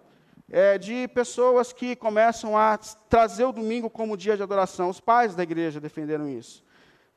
[0.49, 2.77] é, de pessoas que começam a
[3.09, 4.89] trazer o domingo como dia de adoração.
[4.89, 6.63] Os pais da igreja defenderam isso.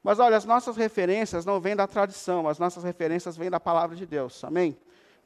[0.02, 3.94] Mas olha, as nossas referências não vêm da tradição, as nossas referências vêm da palavra
[3.94, 4.42] de Deus.
[4.44, 4.76] Amém?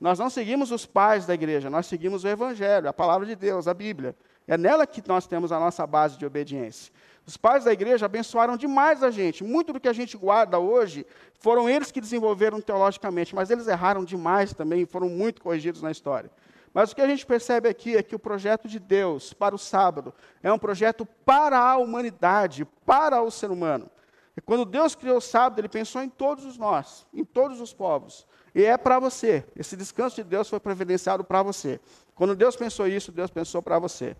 [0.00, 3.68] Nós não seguimos os pais da igreja, nós seguimos o Evangelho, a palavra de Deus,
[3.68, 4.16] a Bíblia.
[4.46, 6.92] É nela que nós temos a nossa base de obediência.
[7.26, 9.42] Os pais da igreja abençoaram demais a gente.
[9.42, 11.06] Muito do que a gente guarda hoje
[11.38, 16.30] foram eles que desenvolveram teologicamente, mas eles erraram demais também, foram muito corrigidos na história.
[16.74, 19.58] Mas o que a gente percebe aqui é que o projeto de Deus para o
[19.58, 23.88] sábado é um projeto para a humanidade, para o ser humano.
[24.36, 27.72] E quando Deus criou o sábado, ele pensou em todos os nós, em todos os
[27.72, 28.26] povos.
[28.54, 29.44] E é para você.
[29.56, 31.80] Esse descanso de Deus foi providenciado para você.
[32.14, 34.16] Quando Deus pensou isso, Deus pensou para você.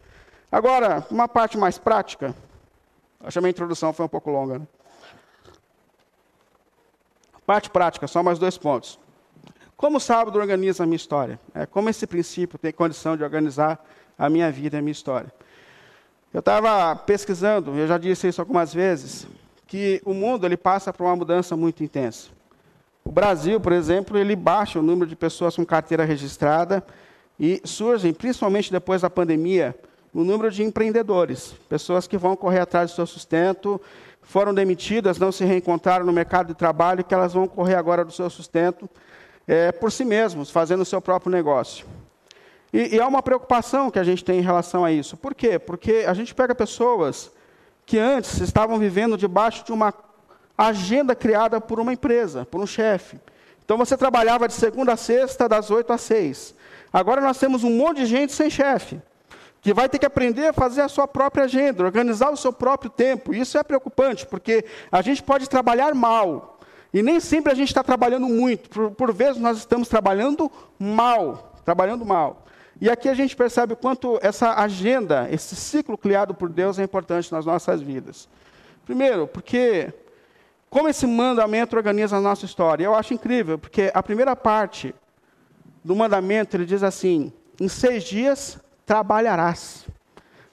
[0.50, 2.34] Agora, uma parte mais prática.
[3.20, 4.58] Acho que a minha introdução foi um pouco longa.
[4.58, 4.66] Né?
[7.46, 8.98] Parte prática, só mais dois pontos.
[9.76, 11.38] Como o sábado organiza a minha história?
[11.54, 13.84] É, como esse princípio tem condição de organizar
[14.18, 15.32] a minha vida e a minha história?
[16.32, 19.26] Eu estava pesquisando, eu já disse isso algumas vezes,
[19.66, 22.30] que o mundo ele passa por uma mudança muito intensa.
[23.04, 26.82] O Brasil, por exemplo, ele baixa o número de pessoas com carteira registrada
[27.38, 29.76] e surgem, principalmente depois da pandemia,
[30.12, 33.80] o número de empreendedores, pessoas que vão correr atrás do seu sustento,
[34.22, 38.12] foram demitidas, não se reencontraram no mercado de trabalho, que elas vão correr agora do
[38.12, 38.88] seu sustento
[39.46, 41.84] é, por si mesmos, fazendo o seu próprio negócio.
[42.72, 45.16] E, e há uma preocupação que a gente tem em relação a isso.
[45.16, 45.58] Por quê?
[45.58, 47.30] Porque a gente pega pessoas
[47.84, 49.92] que antes estavam vivendo debaixo de uma
[50.56, 53.18] agenda criada por uma empresa, por um chefe.
[53.64, 56.54] Então você trabalhava de segunda a sexta, das oito às seis.
[56.92, 59.00] Agora nós temos um monte de gente sem chefe,
[59.60, 62.90] que vai ter que aprender a fazer a sua própria agenda, organizar o seu próprio
[62.90, 63.34] tempo.
[63.34, 66.60] Isso é preocupante, porque a gente pode trabalhar mal.
[66.92, 68.70] E nem sempre a gente está trabalhando muito.
[68.70, 71.52] Por, por vezes nós estamos trabalhando mal.
[71.64, 72.44] Trabalhando mal.
[72.80, 76.84] E aqui a gente percebe o quanto essa agenda, esse ciclo criado por Deus é
[76.84, 78.28] importante nas nossas vidas.
[78.84, 79.92] Primeiro, porque
[80.74, 82.84] como esse mandamento organiza a nossa história?
[82.84, 84.92] Eu acho incrível, porque a primeira parte
[85.84, 89.86] do mandamento ele diz assim: em seis dias trabalharás.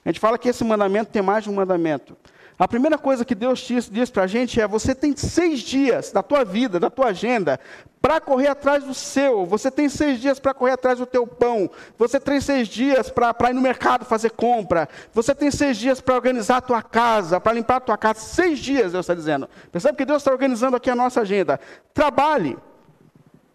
[0.04, 2.16] A gente fala que esse mandamento tem mais de um mandamento.
[2.58, 6.22] A primeira coisa que Deus diz para a gente é: você tem seis dias da
[6.22, 7.58] tua vida, da tua agenda,
[8.00, 9.46] para correr atrás do seu.
[9.46, 11.70] Você tem seis dias para correr atrás do teu pão.
[11.96, 14.88] Você tem seis dias para ir no mercado fazer compra.
[15.12, 18.20] Você tem seis dias para organizar a tua casa, para limpar a tua casa.
[18.20, 19.48] Seis dias, Deus está dizendo.
[19.70, 21.58] Percebe que Deus está organizando aqui a nossa agenda.
[21.94, 22.58] Trabalhe,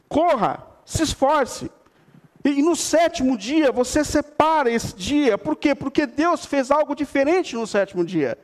[0.09, 1.69] corra, se esforce.
[2.43, 5.37] E no sétimo dia, você separa esse dia.
[5.37, 5.75] Por quê?
[5.75, 8.37] Porque Deus fez algo diferente no sétimo dia.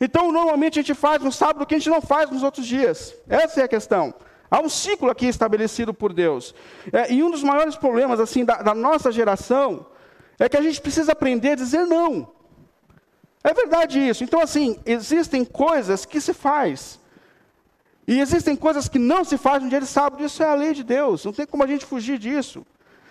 [0.00, 2.66] Então, normalmente a gente faz no sábado o que a gente não faz nos outros
[2.66, 3.14] dias.
[3.28, 4.14] Essa é a questão.
[4.50, 6.54] Há um ciclo aqui estabelecido por Deus.
[6.92, 9.86] É, e um dos maiores problemas assim da, da nossa geração
[10.38, 12.32] é que a gente precisa aprender a dizer não.
[13.42, 14.24] É verdade isso.
[14.24, 17.00] Então, assim, existem coisas que se faz.
[18.06, 20.24] E existem coisas que não se faz no dia de sábado.
[20.24, 21.24] Isso é a lei de Deus.
[21.24, 22.66] Não tem como a gente fugir disso.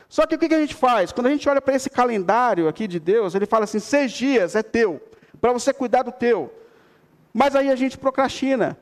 [0.10, 1.12] Só que o que a gente faz?
[1.12, 4.56] Quando a gente olha para esse calendário aqui de Deus, ele fala assim: seis dias
[4.56, 5.02] é teu,
[5.41, 6.54] para você cuidar do teu.
[7.34, 8.78] Mas aí a gente procrastina.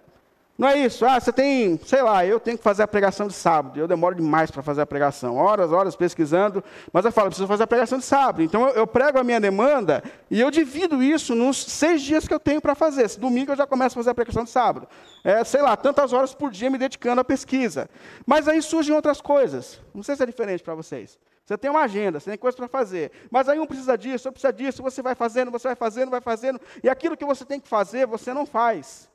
[0.62, 1.04] Não é isso.
[1.06, 3.80] Ah, você tem, sei lá, eu tenho que fazer a pregação de sábado.
[3.80, 5.38] Eu demoro demais para fazer a pregação.
[5.38, 6.64] Horas, horas pesquisando.
[6.94, 8.44] Mas eu falo, preciso fazer a pregação de sábado.
[8.44, 12.34] Então eu, eu prego a minha demanda e eu divido isso nos seis dias que
[12.34, 13.06] eu tenho para fazer.
[13.06, 14.88] Esse domingo eu já começo a fazer a pregação de sábado.
[15.24, 17.90] É, sei lá, tantas horas por dia me dedicando à pesquisa.
[18.24, 19.82] Mas aí surgem outras coisas.
[19.96, 21.18] Não sei se é diferente para vocês.
[21.52, 23.12] Você tem uma agenda, você tem coisas para fazer.
[23.30, 26.22] Mas aí um precisa disso, outro precisa disso, você vai fazendo, você vai fazendo, vai
[26.22, 29.12] fazendo, e aquilo que você tem que fazer, você não faz.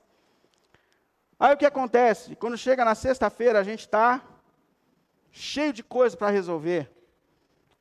[1.41, 2.37] Aí o que acontece?
[2.37, 4.23] Quando chega na sexta-feira, a gente está
[5.33, 6.93] cheio de coisas para resolver.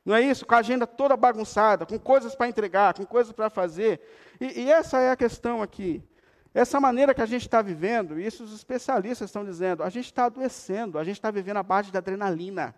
[0.05, 0.45] Não é isso?
[0.45, 3.99] Com a agenda toda bagunçada, com coisas para entregar, com coisas para fazer.
[4.39, 6.01] E, e, essa é a questão aqui.
[6.53, 10.25] Essa maneira que a gente está vivendo, isso os especialistas estão dizendo, a gente está
[10.25, 12.73] adoecendo, a gente está vivendo a base da adrenalina.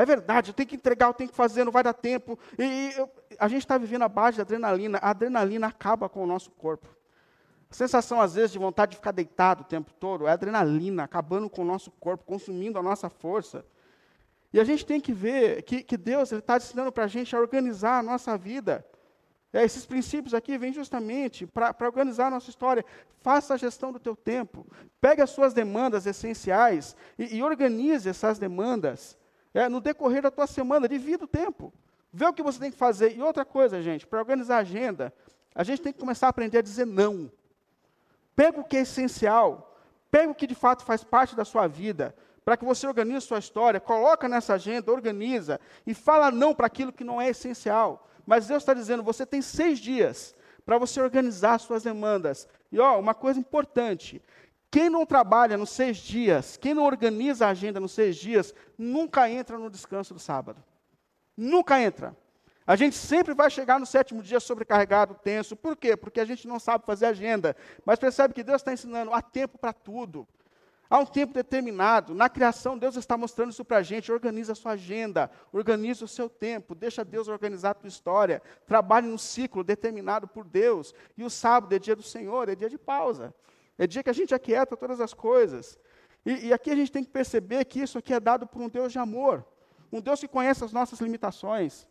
[0.00, 2.38] É verdade, eu tenho que entregar, eu tenho que fazer, não vai dar tempo.
[2.58, 3.06] E, e eu,
[3.38, 4.96] a gente está vivendo a base da adrenalina.
[4.96, 6.88] A adrenalina acaba com o nosso corpo.
[7.70, 11.50] A sensação, às vezes, de vontade de ficar deitado o tempo todo é adrenalina, acabando
[11.50, 13.62] com o nosso corpo, consumindo a nossa força.
[14.54, 17.38] E a gente tem que ver que, que Deus está ensinando para a gente a
[17.38, 18.82] organizar a nossa vida.
[19.52, 22.86] É, esses princípios aqui vêm justamente para organizar a nossa história.
[23.20, 24.66] Faça a gestão do teu tempo.
[24.98, 29.19] Pegue as suas demandas essenciais e, e organize essas demandas
[29.52, 30.88] é, no decorrer da tua semana.
[30.88, 31.72] Divida o tempo.
[32.12, 33.16] Vê o que você tem que fazer.
[33.16, 35.12] E outra coisa, gente, para organizar a agenda,
[35.54, 37.30] a gente tem que começar a aprender a dizer não.
[38.34, 39.76] Pega o que é essencial,
[40.10, 43.38] pega o que de fato faz parte da sua vida, para que você organize sua
[43.38, 48.08] história, coloca nessa agenda, organiza e fala não para aquilo que não é essencial.
[48.26, 50.34] Mas Deus está dizendo, você tem seis dias
[50.64, 52.48] para você organizar as suas demandas.
[52.70, 54.22] E ó, uma coisa importante:
[54.70, 59.28] quem não trabalha nos seis dias, quem não organiza a agenda nos seis dias, nunca
[59.28, 60.62] entra no descanso do sábado.
[61.36, 62.16] Nunca entra.
[62.66, 65.56] A gente sempre vai chegar no sétimo dia sobrecarregado, tenso.
[65.56, 65.96] Por quê?
[65.96, 67.56] Porque a gente não sabe fazer agenda.
[67.84, 70.28] Mas percebe que Deus está ensinando, há tempo para tudo.
[70.88, 72.14] Há um tempo determinado.
[72.14, 74.12] Na criação, Deus está mostrando isso para a gente.
[74.12, 78.40] Organiza a sua agenda, organiza o seu tempo, deixa Deus organizar a tua história.
[78.66, 80.94] Trabalhe num ciclo determinado por Deus.
[81.16, 83.34] E o sábado é dia do Senhor, é dia de pausa.
[83.80, 85.78] É dia que a gente aquieta todas as coisas.
[86.26, 88.68] E, e aqui a gente tem que perceber que isso aqui é dado por um
[88.68, 89.42] Deus de amor.
[89.90, 91.88] Um Deus que conhece as nossas limitações.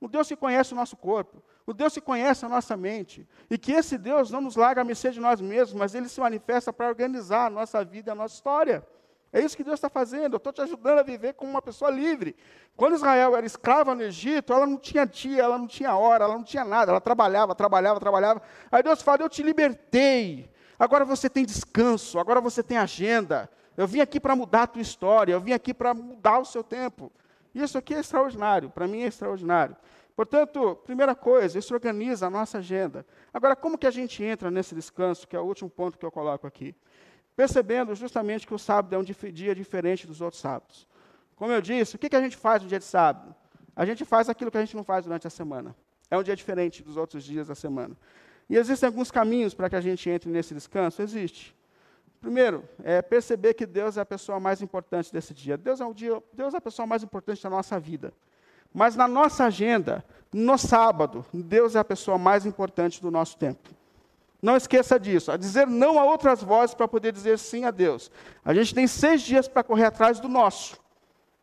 [0.00, 3.58] O Deus que conhece o nosso corpo, o Deus que conhece a nossa mente, e
[3.58, 6.72] que esse Deus não nos larga a mercê de nós mesmos, mas ele se manifesta
[6.72, 8.86] para organizar a nossa vida, a nossa história.
[9.30, 10.34] É isso que Deus está fazendo.
[10.34, 12.34] Eu estou te ajudando a viver como uma pessoa livre.
[12.74, 16.34] Quando Israel era escrava no Egito, ela não tinha dia, ela não tinha hora, ela
[16.34, 16.90] não tinha nada.
[16.92, 18.40] Ela trabalhava, trabalhava, trabalhava.
[18.72, 20.50] Aí Deus fala: Eu te libertei.
[20.78, 23.50] Agora você tem descanso, agora você tem agenda.
[23.76, 26.62] Eu vim aqui para mudar a tua história, eu vim aqui para mudar o seu
[26.62, 27.10] tempo.
[27.54, 29.76] Isso aqui é extraordinário, para mim é extraordinário.
[30.14, 33.06] Portanto, primeira coisa, isso organiza a nossa agenda.
[33.32, 36.10] Agora, como que a gente entra nesse descanso, que é o último ponto que eu
[36.10, 36.74] coloco aqui?
[37.36, 40.88] Percebendo justamente que o sábado é um dia diferente dos outros sábados.
[41.36, 43.32] Como eu disse, o que, que a gente faz no dia de sábado?
[43.76, 45.72] A gente faz aquilo que a gente não faz durante a semana.
[46.10, 47.96] É um dia diferente dos outros dias da semana.
[48.48, 51.02] E existem alguns caminhos para que a gente entre nesse descanso?
[51.02, 51.54] Existe.
[52.20, 55.56] Primeiro, é perceber que Deus é a pessoa mais importante desse dia.
[55.56, 58.12] Deus é, o dia, Deus é a pessoa mais importante da nossa vida.
[58.72, 63.70] Mas na nossa agenda, no sábado, Deus é a pessoa mais importante do nosso tempo.
[64.42, 65.30] Não esqueça disso.
[65.30, 68.10] A dizer não a outras vozes para poder dizer sim a Deus.
[68.44, 70.78] A gente tem seis dias para correr atrás do nosso.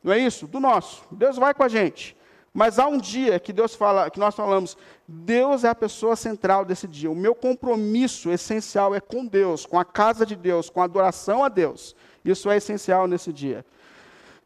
[0.03, 0.47] Não é isso?
[0.47, 1.03] Do nosso.
[1.11, 2.15] Deus vai com a gente.
[2.55, 6.63] Mas há um dia que Deus fala, que nós falamos, Deus é a pessoa central
[6.63, 7.11] desse dia.
[7.11, 11.43] O meu compromisso essencial é com Deus, com a casa de Deus, com a adoração
[11.43, 11.93] a Deus.
[12.23, 13.65] Isso é essencial nesse dia.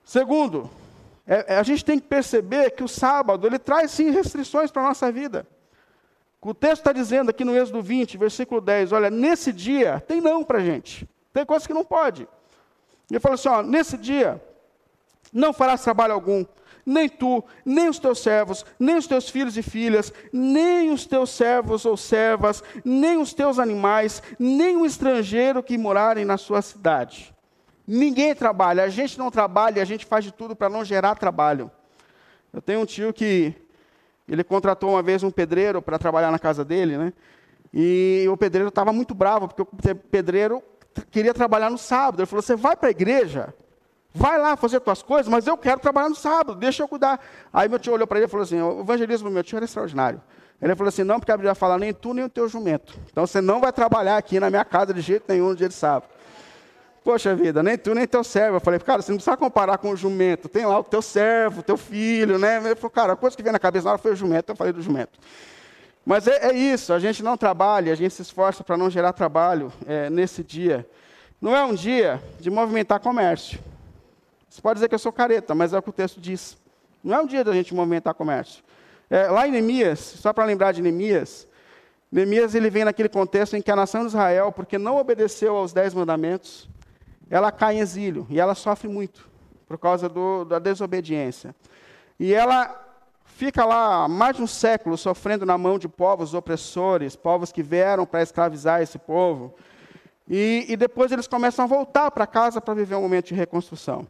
[0.04, 0.68] Segundo,
[1.28, 4.82] é, é a gente tem que perceber que o sábado ele traz sim restrições para
[4.82, 5.46] a nossa vida.
[6.42, 10.44] O texto está dizendo aqui no Êxodo 20, versículo 10, olha, nesse dia tem não
[10.44, 11.08] para a gente.
[11.32, 12.28] Tem coisas que não pode.
[13.08, 14.42] Ele falou assim, ó, nesse dia
[15.32, 16.44] não farás trabalho algum,
[16.86, 21.30] nem tu, nem os teus servos, nem os teus filhos e filhas, nem os teus
[21.30, 27.34] servos ou servas, nem os teus animais, nem o estrangeiro que morarem na sua cidade.
[27.88, 31.72] Ninguém trabalha, a gente não trabalha, a gente faz de tudo para não gerar trabalho.
[32.54, 33.54] Eu tenho um tio que
[34.28, 37.14] ele contratou uma vez um pedreiro para trabalhar na casa dele, né?
[37.74, 40.62] E o pedreiro estava muito bravo, porque o pedreiro
[41.12, 42.20] queria trabalhar no sábado.
[42.20, 43.54] Ele falou: Você vai para a igreja?
[44.14, 47.20] Vai lá fazer tuas coisas, mas eu quero trabalhar no sábado, deixa eu cuidar.
[47.54, 49.66] Aí meu tio olhou para ele e falou assim: o evangelismo do meu tio era
[49.66, 50.22] extraordinário.
[50.62, 52.98] Ele falou assim: não, porque a Bíblia fala nem tu nem o teu jumento.
[53.12, 55.76] Então você não vai trabalhar aqui na minha casa de jeito nenhum no dia de
[55.76, 56.12] sábado.
[57.04, 58.58] Poxa vida, nem tu nem teu servo.
[58.58, 60.50] Eu falei, cara, você não precisa comparar com o jumento.
[60.50, 62.58] Tem lá o teu servo, teu filho, né?
[62.58, 64.52] Ele falou, cara, a coisa que veio na cabeça na hora foi o jumento.
[64.52, 65.18] Eu falei do jumento.
[66.06, 69.14] Mas é, é isso, a gente não trabalha, a gente se esforça para não gerar
[69.14, 70.88] trabalho é, nesse dia.
[71.40, 73.60] Não é um dia de movimentar comércio.
[74.50, 76.58] Você pode dizer que eu sou careta, mas é o que o texto diz.
[77.04, 78.64] Não é um dia da gente movimentar comércio.
[79.10, 81.48] É, lá em Neemias, só para lembrar de Neemias,
[82.12, 85.72] Neemias ele vem naquele contexto em que a nação de Israel, porque não obedeceu aos
[85.72, 86.68] dez mandamentos,
[87.30, 89.30] ela cai em exílio e ela sofre muito
[89.68, 91.56] por causa do, da desobediência.
[92.20, 92.88] E ela
[93.24, 98.06] fica lá mais de um século sofrendo na mão de povos opressores, povos que vieram
[98.06, 99.54] para escravizar esse povo.
[100.28, 104.08] E, e depois eles começam a voltar para casa para viver um momento de reconstrução.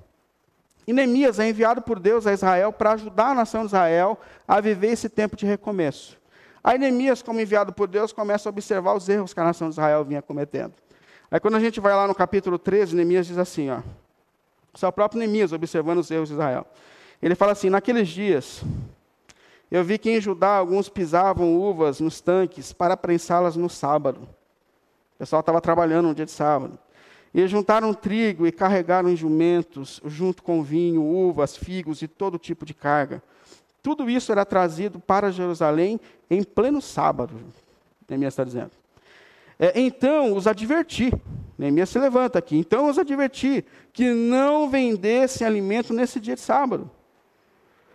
[0.89, 4.59] E Neemias é enviado por Deus a Israel para ajudar a nação de Israel a
[4.59, 6.17] viver esse tempo de recomeço.
[6.63, 9.73] Aí Neemias, como enviado por Deus, começa a observar os erros que a nação de
[9.73, 10.73] Israel vinha cometendo.
[11.29, 13.81] Aí quando a gente vai lá no capítulo 13, Neemias diz assim, ó,
[14.73, 16.65] só o próprio Neemias observando os erros de Israel.
[17.21, 18.63] Ele fala assim, naqueles dias,
[19.69, 24.21] eu vi que em Judá alguns pisavam uvas nos tanques para prensá-las no sábado.
[24.21, 26.79] O pessoal estava trabalhando no dia de sábado.
[27.33, 32.73] E juntaram trigo e carregaram jumentos, junto com vinho, uvas, figos e todo tipo de
[32.73, 33.21] carga.
[33.81, 37.33] Tudo isso era trazido para Jerusalém em pleno sábado,
[38.09, 38.71] Neemias está dizendo.
[39.57, 41.13] É, então os adverti,
[41.57, 46.89] Neemias se levanta aqui, então os adverti que não vendessem alimento nesse dia de sábado.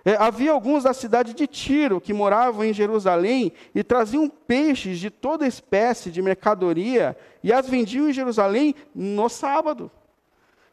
[0.05, 5.09] É, havia alguns da cidade de Tiro que moravam em Jerusalém e traziam peixes de
[5.09, 9.91] toda espécie de mercadoria e as vendiam em Jerusalém no sábado,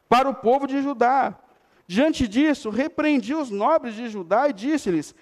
[0.10, 1.34] para o povo de Judá.
[1.88, 5.16] Diante disso, repreendi os nobres de Judá e disse-lhes: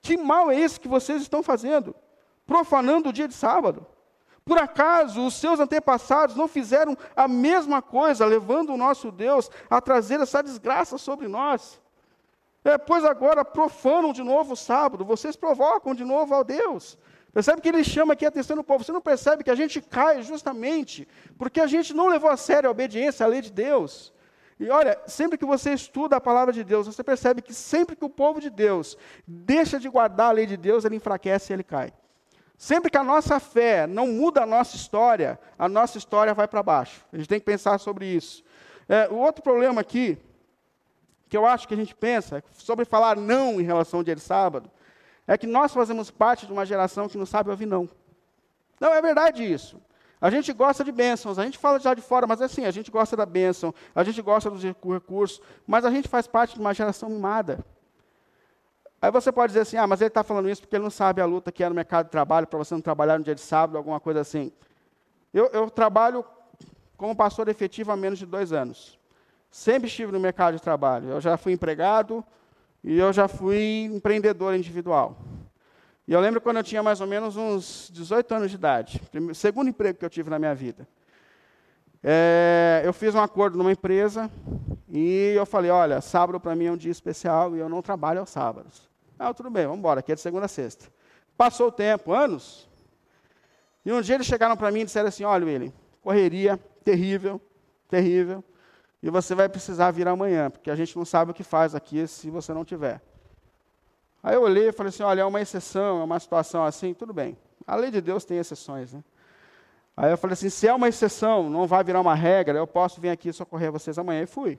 [0.00, 1.94] Que mal é esse que vocês estão fazendo,
[2.46, 3.86] profanando o dia de sábado?
[4.46, 9.78] Por acaso os seus antepassados não fizeram a mesma coisa, levando o nosso Deus a
[9.78, 11.81] trazer essa desgraça sobre nós?
[12.64, 16.96] É, pois agora profanam de novo o sábado, vocês provocam de novo ao Deus.
[17.32, 18.84] Percebe que ele chama aqui a atenção do povo.
[18.84, 22.68] Você não percebe que a gente cai justamente porque a gente não levou a sério
[22.68, 24.12] a obediência à lei de Deus.
[24.60, 28.04] E olha, sempre que você estuda a palavra de Deus, você percebe que sempre que
[28.04, 28.96] o povo de Deus
[29.26, 31.92] deixa de guardar a lei de Deus, ele enfraquece e ele cai.
[32.56, 36.62] Sempre que a nossa fé não muda a nossa história, a nossa história vai para
[36.62, 37.04] baixo.
[37.12, 38.44] A gente tem que pensar sobre isso.
[38.88, 40.16] É, o outro problema aqui
[41.32, 44.20] que eu acho que a gente pensa sobre falar não em relação ao dia de
[44.20, 44.70] sábado,
[45.26, 47.88] é que nós fazemos parte de uma geração que não sabe ouvir não.
[48.78, 49.80] Não, é verdade isso.
[50.20, 52.70] A gente gosta de bênçãos, a gente fala já de fora, mas é assim, a
[52.70, 56.60] gente gosta da bênção, a gente gosta dos recursos, mas a gente faz parte de
[56.60, 57.64] uma geração mimada.
[59.00, 61.22] Aí você pode dizer assim, ah, mas ele está falando isso porque ele não sabe
[61.22, 63.40] a luta que é no mercado de trabalho, para você não trabalhar no dia de
[63.40, 64.52] sábado, alguma coisa assim.
[65.32, 66.26] Eu, eu trabalho
[66.94, 69.00] como pastor efetivo há menos de dois anos.
[69.52, 71.10] Sempre estive no mercado de trabalho.
[71.10, 72.24] Eu já fui empregado
[72.82, 75.18] e eu já fui empreendedor individual.
[76.08, 79.34] E eu lembro quando eu tinha mais ou menos uns 18 anos de idade, primeiro,
[79.34, 80.88] segundo emprego que eu tive na minha vida.
[82.02, 84.30] É, eu fiz um acordo numa empresa
[84.88, 88.20] e eu falei, olha, sábado para mim é um dia especial e eu não trabalho
[88.20, 88.90] aos sábados.
[89.18, 90.86] Ah, tudo bem, vamos embora, aqui é de segunda a sexta.
[91.36, 92.68] Passou o tempo, anos,
[93.84, 95.72] e um dia eles chegaram para mim e disseram assim, olha, William,
[96.02, 97.40] correria terrível,
[97.88, 98.42] terrível,
[99.02, 102.06] e você vai precisar vir amanhã, porque a gente não sabe o que faz aqui
[102.06, 103.00] se você não tiver.
[104.22, 107.12] Aí eu olhei e falei assim: olha, é uma exceção, é uma situação assim, tudo
[107.12, 107.36] bem.
[107.66, 109.02] A lei de Deus tem exceções, né?
[109.96, 113.00] Aí eu falei assim: se é uma exceção, não vai virar uma regra, eu posso
[113.00, 114.22] vir aqui socorrer vocês amanhã.
[114.22, 114.58] E fui.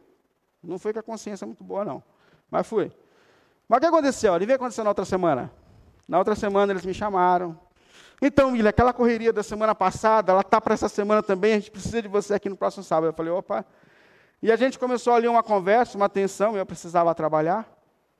[0.61, 2.03] Não fui com a consciência muito boa, não.
[2.51, 2.91] Mas fui.
[3.67, 4.33] Mas o que aconteceu?
[4.33, 5.49] Adivinha o que aconteceu na outra semana?
[6.07, 7.57] Na outra semana eles me chamaram.
[8.21, 11.71] Então, William, aquela correria da semana passada, ela está para essa semana também, a gente
[11.71, 13.07] precisa de você aqui no próximo sábado.
[13.07, 13.65] Eu falei, opa.
[14.43, 17.65] E a gente começou ali uma conversa, uma tensão, eu precisava trabalhar.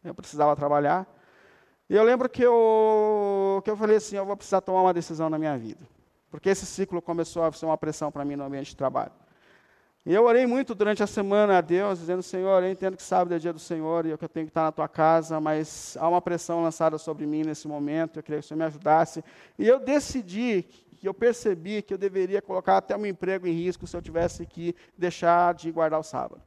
[0.02, 1.06] Eu precisava trabalhar.
[1.90, 5.30] E eu lembro que eu, que eu falei assim, eu vou precisar tomar uma decisão
[5.30, 5.86] na minha vida.
[6.32, 9.12] Porque esse ciclo começou a ser uma pressão para mim no ambiente de trabalho.
[10.06, 13.34] E eu orei muito durante a semana a Deus, dizendo, Senhor, eu entendo que sábado
[13.34, 16.22] é dia do Senhor e eu tenho que estar na tua casa, mas há uma
[16.22, 19.22] pressão lançada sobre mim nesse momento, eu queria que o Senhor me ajudasse.
[19.60, 20.66] E eu decidi,
[21.04, 24.46] que eu percebi que eu deveria colocar até meu emprego em risco se eu tivesse
[24.46, 26.42] que deixar de guardar o sábado.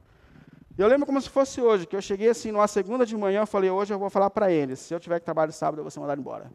[0.75, 3.45] Eu lembro como se fosse hoje, que eu cheguei assim numa segunda de manhã, eu
[3.45, 5.91] falei, hoje eu vou falar para eles, se eu tiver que trabalhar sábado, eu vou
[5.91, 6.51] ser mandado embora.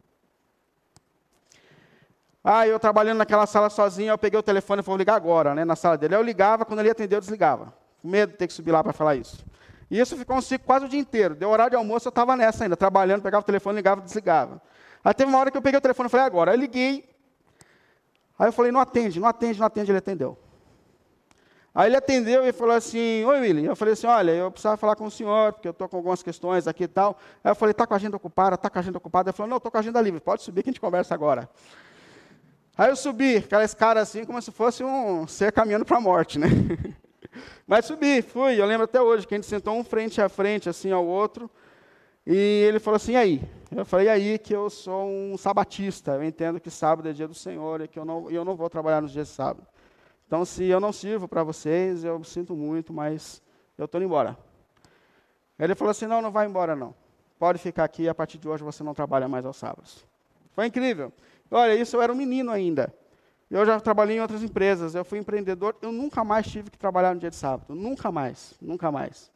[2.43, 5.55] Ah, eu trabalhando naquela sala sozinho, eu peguei o telefone e falei, vou ligar agora,
[5.55, 6.13] né, na sala dele.
[6.13, 7.73] Eu ligava, quando ele atendeu, eu desligava.
[8.01, 9.45] Com medo de ter que subir lá para falar isso.
[9.89, 11.35] E isso ficou um ciclo quase o dia inteiro.
[11.35, 14.61] Deu horário de almoço, eu estava nessa ainda, trabalhando, pegava o telefone, ligava desligava.
[15.05, 16.53] Aí teve uma hora que eu peguei o telefone e falei, agora.
[16.53, 17.12] Eu liguei.
[18.43, 20.37] Aí eu falei, não atende, não atende, não atende, ele atendeu.
[21.73, 23.69] Aí ele atendeu e falou assim, oi William.
[23.69, 26.21] Eu falei assim, olha, eu precisava falar com o senhor, porque eu estou com algumas
[26.21, 27.17] questões aqui e tal.
[27.41, 29.29] Aí eu falei, está com a agenda ocupada, está com a agenda ocupada.
[29.29, 31.49] Ele falou, não, estou com a agenda livre, pode subir que a gente conversa agora.
[32.77, 36.37] Aí eu subi, aquela escada assim, como se fosse um ser caminhando para a morte,
[36.37, 36.49] né?
[37.65, 38.59] Mas subi, fui.
[38.59, 41.49] Eu lembro até hoje que a gente sentou um frente a frente, assim, ao outro.
[42.27, 43.41] E ele falou assim, e aí?
[43.75, 46.11] Eu falei, aí que eu sou um sabatista.
[46.11, 48.69] Eu entendo que sábado é dia do Senhor e que eu não, eu não vou
[48.69, 49.65] trabalhar nos dias de sábado.
[50.27, 53.41] Então, se eu não sirvo para vocês, eu sinto muito, mas
[53.77, 54.37] eu estou indo embora.
[55.57, 56.93] Ele falou assim, não, não vai embora não.
[57.39, 60.05] Pode ficar aqui, a partir de hoje você não trabalha mais aos sábados.
[60.53, 61.11] Foi incrível.
[61.49, 62.93] Olha, isso eu era um menino ainda.
[63.49, 67.13] Eu já trabalhei em outras empresas, eu fui empreendedor, eu nunca mais tive que trabalhar
[67.13, 67.75] no dia de sábado.
[67.75, 69.31] Nunca mais, nunca mais.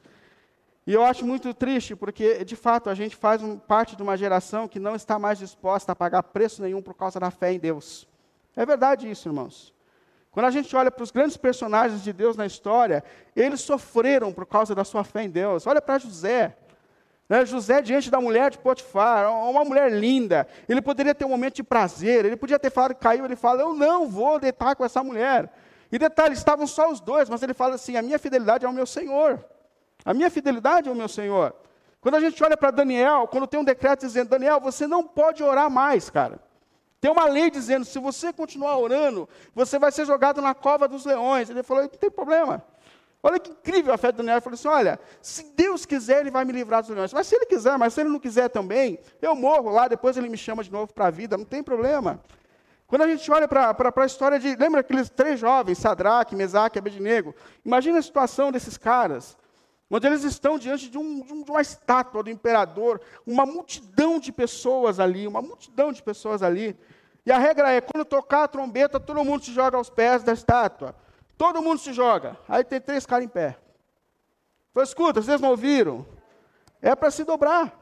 [0.87, 4.15] E eu acho muito triste, porque, de fato, a gente faz um, parte de uma
[4.15, 7.59] geração que não está mais disposta a pagar preço nenhum por causa da fé em
[7.59, 8.07] Deus.
[8.55, 9.73] É verdade isso, irmãos.
[10.31, 13.03] Quando a gente olha para os grandes personagens de Deus na história,
[13.35, 15.67] eles sofreram por causa da sua fé em Deus.
[15.67, 16.55] Olha para José.
[17.27, 17.45] Né?
[17.45, 20.47] José diante da mulher de Potifar, uma mulher linda.
[20.69, 23.73] Ele poderia ter um momento de prazer, ele podia ter falado caiu, ele fala, eu
[23.73, 25.51] não vou deitar com essa mulher.
[25.91, 28.73] E detalhe, estavam só os dois, mas ele fala assim, a minha fidelidade é ao
[28.73, 29.43] meu Senhor.
[30.07, 31.53] A minha fidelidade ao meu Senhor.
[31.99, 35.43] Quando a gente olha para Daniel, quando tem um decreto dizendo, Daniel, você não pode
[35.43, 36.39] orar mais, cara.
[37.01, 41.03] Tem uma lei dizendo, se você continuar orando, você vai ser jogado na cova dos
[41.03, 41.49] leões.
[41.49, 42.63] Ele falou, não tem problema.
[43.21, 44.35] Olha que incrível a fé de Daniel.
[44.35, 47.11] Ele falou assim: olha, se Deus quiser, ele vai me livrar dos leões.
[47.11, 50.29] Mas se ele quiser, mas se ele não quiser também, eu morro lá, depois ele
[50.29, 52.21] me chama de novo para a vida, não tem problema.
[52.87, 54.55] Quando a gente olha para a história de.
[54.55, 57.35] Lembra aqueles três jovens, Sadraque, Mesaque e Abednego?
[57.65, 59.37] Imagina a situação desses caras,
[59.89, 64.99] onde eles estão diante de, um, de uma estátua do imperador, uma multidão de pessoas
[64.99, 66.77] ali, uma multidão de pessoas ali.
[67.25, 70.33] E a regra é: quando tocar a trombeta, todo mundo se joga aos pés da
[70.33, 70.95] estátua.
[71.37, 72.37] Todo mundo se joga.
[72.47, 73.57] Aí tem três caras em pé.
[74.73, 76.05] Falei, escuta, vocês não ouviram?
[76.81, 77.73] É para se dobrar.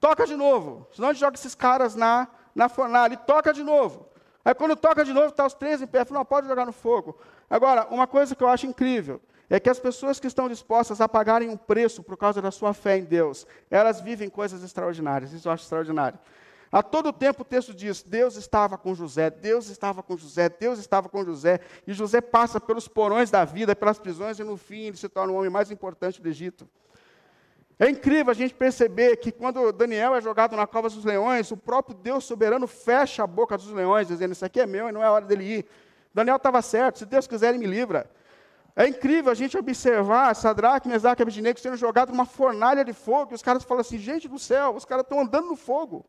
[0.00, 0.86] Toca de novo.
[0.92, 3.14] Senão a gente joga esses caras na, na fornalha.
[3.14, 4.08] E toca de novo.
[4.44, 6.04] Aí quando toca de novo, está os três em pé.
[6.04, 7.18] Falei, não, pode jogar no fogo.
[7.50, 9.20] Agora, uma coisa que eu acho incrível
[9.50, 12.74] é que as pessoas que estão dispostas a pagarem um preço por causa da sua
[12.74, 15.32] fé em Deus, elas vivem coisas extraordinárias.
[15.32, 16.18] Isso eu acho extraordinário.
[16.70, 20.78] A todo tempo o texto diz: Deus estava com José, Deus estava com José, Deus
[20.78, 21.60] estava com José.
[21.86, 25.32] E José passa pelos porões da vida, pelas prisões, e no fim ele se torna
[25.32, 26.68] o homem mais importante do Egito.
[27.78, 31.56] É incrível a gente perceber que quando Daniel é jogado na cova dos leões, o
[31.56, 35.02] próprio Deus soberano fecha a boca dos leões, dizendo: Isso aqui é meu e não
[35.02, 35.66] é hora dele ir.
[36.12, 38.10] Daniel estava certo, se Deus quiser, ele me livra.
[38.78, 43.34] É incrível a gente observar Sadraque, Mesaque e sendo jogados numa fornalha de fogo, e
[43.34, 46.06] os caras falam assim: gente do céu, os caras estão andando no fogo.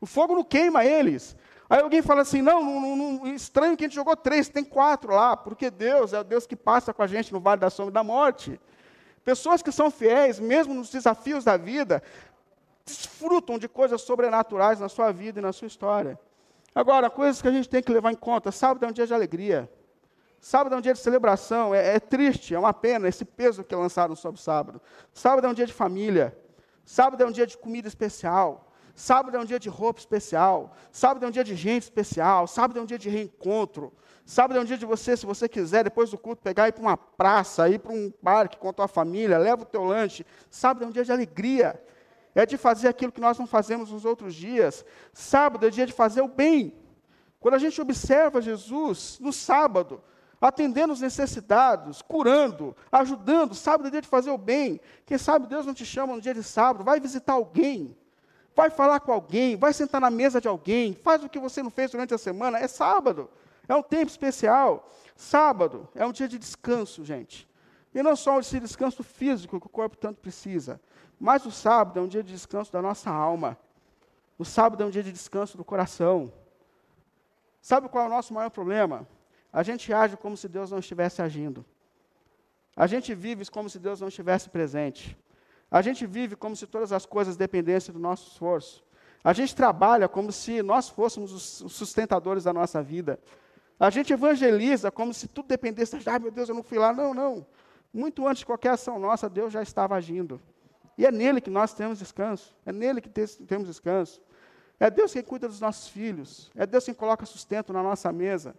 [0.00, 1.36] O fogo não queima eles.
[1.68, 5.12] Aí alguém fala assim: não, não, não, estranho que a gente jogou três, tem quatro
[5.12, 7.92] lá, porque Deus é o Deus que passa com a gente no vale da sombra
[7.92, 8.58] da morte.
[9.22, 12.02] Pessoas que são fiéis, mesmo nos desafios da vida,
[12.82, 16.18] desfrutam de coisas sobrenaturais na sua vida e na sua história.
[16.74, 19.12] Agora, coisas que a gente tem que levar em conta: sábado é um dia de
[19.12, 19.70] alegria.
[20.40, 23.74] Sábado é um dia de celebração, é, é triste, é uma pena esse peso que
[23.74, 24.80] é lançado sobre o sábado.
[25.12, 26.36] Sábado é um dia de família.
[26.84, 28.72] Sábado é um dia de comida especial.
[28.94, 30.74] Sábado é um dia de roupa especial.
[30.90, 32.46] Sábado é um dia de gente especial.
[32.46, 33.92] Sábado é um dia de reencontro.
[34.24, 36.72] Sábado é um dia de você, se você quiser, depois do culto, pegar e ir
[36.72, 40.24] para uma praça, ir para um parque com a tua família, leva o teu lanche.
[40.50, 41.82] Sábado é um dia de alegria.
[42.34, 44.84] É de fazer aquilo que nós não fazemos nos outros dias.
[45.12, 46.74] Sábado é dia de fazer o bem.
[47.40, 50.02] Quando a gente observa Jesus no sábado,
[50.40, 53.54] atendendo os necessitados, curando, ajudando.
[53.54, 54.80] Sábado é dia de fazer o bem.
[55.04, 57.96] Quem sabe Deus não te chama no dia de sábado, vai visitar alguém,
[58.56, 61.70] vai falar com alguém, vai sentar na mesa de alguém, faz o que você não
[61.70, 62.58] fez durante a semana.
[62.58, 63.28] É sábado,
[63.68, 64.88] é um tempo especial.
[65.14, 67.48] Sábado é um dia de descanso, gente.
[67.94, 70.80] E não só esse descanso físico que o corpo tanto precisa,
[71.18, 73.58] mas o sábado é um dia de descanso da nossa alma.
[74.38, 76.32] O sábado é um dia de descanso do coração.
[77.60, 79.06] Sabe qual é o nosso maior problema?
[79.52, 81.64] A gente age como se Deus não estivesse agindo.
[82.76, 85.16] A gente vive como se Deus não estivesse presente.
[85.70, 88.84] A gente vive como se todas as coisas dependessem do nosso esforço.
[89.22, 93.20] A gente trabalha como se nós fôssemos os sustentadores da nossa vida.
[93.78, 95.96] A gente evangeliza como se tudo dependesse.
[96.06, 96.92] Ah, meu Deus, eu não fui lá.
[96.92, 97.46] Não, não.
[97.92, 100.40] Muito antes de qualquer ação nossa, Deus já estava agindo.
[100.96, 102.54] E é nele que nós temos descanso.
[102.64, 104.20] É nele que temos descanso.
[104.78, 106.50] É Deus quem cuida dos nossos filhos.
[106.54, 108.54] É Deus quem coloca sustento na nossa mesa.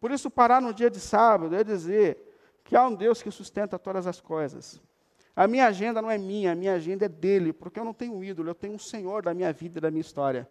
[0.00, 2.26] Por isso, parar no dia de sábado é dizer
[2.64, 4.80] que há um Deus que sustenta todas as coisas.
[5.36, 8.14] A minha agenda não é minha, a minha agenda é dele, porque eu não tenho
[8.14, 10.48] um ídolo, eu tenho um Senhor da minha vida e da minha história.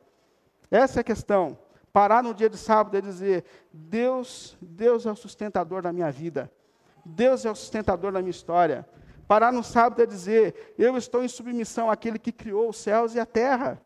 [0.70, 1.58] Essa é a questão.
[1.92, 3.44] Parar no dia de sábado é dizer:
[3.74, 6.52] Deus, Deus é o sustentador da minha vida.
[7.04, 8.88] Deus é o sustentador da minha história.
[9.28, 13.20] Parar no sábado é dizer: Eu estou em submissão àquele que criou os céus e
[13.20, 13.82] a terra.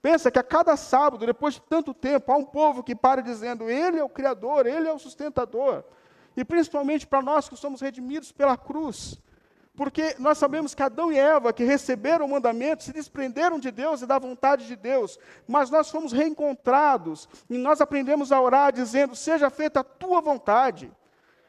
[0.00, 3.68] Pensa que a cada sábado, depois de tanto tempo, há um povo que para dizendo:
[3.68, 5.82] Ele é o Criador, Ele é o sustentador.
[6.36, 9.20] E principalmente para nós que somos redimidos pela cruz.
[9.74, 14.02] Porque nós sabemos que Adão e Eva, que receberam o mandamento, se desprenderam de Deus
[14.02, 15.18] e da vontade de Deus.
[15.46, 20.90] Mas nós fomos reencontrados e nós aprendemos a orar dizendo: Seja feita a tua vontade.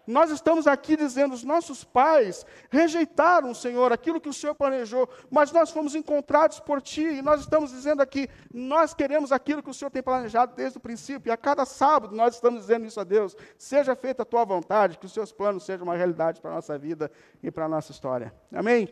[0.10, 5.52] Nós estamos aqui dizendo, os nossos pais rejeitaram, Senhor, aquilo que o Senhor planejou, mas
[5.52, 9.74] nós fomos encontrados por Ti, e nós estamos dizendo aqui, nós queremos aquilo que o
[9.74, 13.04] Senhor tem planejado desde o princípio, e a cada sábado nós estamos dizendo isso a
[13.04, 16.56] Deus, seja feita a Tua vontade, que os Seus planos sejam uma realidade para a
[16.56, 17.12] nossa vida
[17.44, 18.34] e para a nossa história.
[18.52, 18.92] Amém?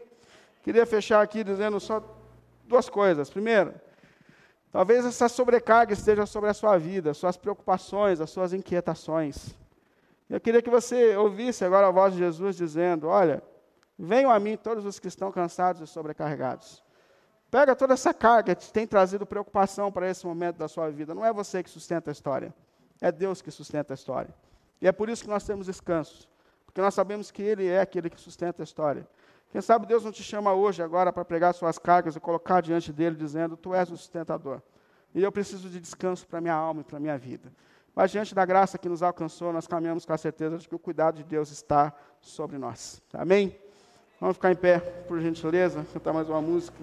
[0.62, 2.00] Queria fechar aqui dizendo só
[2.66, 3.28] duas coisas.
[3.28, 3.74] Primeiro,
[4.72, 9.58] talvez essa sobrecarga esteja sobre a sua vida, suas preocupações, as suas inquietações.
[10.30, 13.42] Eu queria que você ouvisse agora a voz de Jesus dizendo: Olha,
[13.98, 16.84] venham a mim todos os que estão cansados e sobrecarregados.
[17.50, 21.16] Pega toda essa carga que tem trazido preocupação para esse momento da sua vida.
[21.16, 22.54] Não é você que sustenta a história,
[23.00, 24.34] é Deus que sustenta a história.
[24.82, 26.28] E é por isso que nós temos descanso,
[26.66, 29.08] porque nós sabemos que Ele é aquele que sustenta a história.
[29.50, 32.92] Quem sabe Deus não te chama hoje, agora, para pegar suas cargas e colocar diante
[32.92, 34.62] dele, dizendo: Tu és o sustentador.
[35.16, 37.52] E eu preciso de descanso para minha alma e para minha vida.
[37.98, 40.78] Mas diante da graça que nos alcançou, nós caminhamos com a certeza de que o
[40.78, 41.92] cuidado de Deus está
[42.22, 43.02] sobre nós.
[43.12, 43.58] Amém?
[44.22, 44.78] Vamos ficar em pé,
[45.08, 46.78] por gentileza, cantar mais uma música.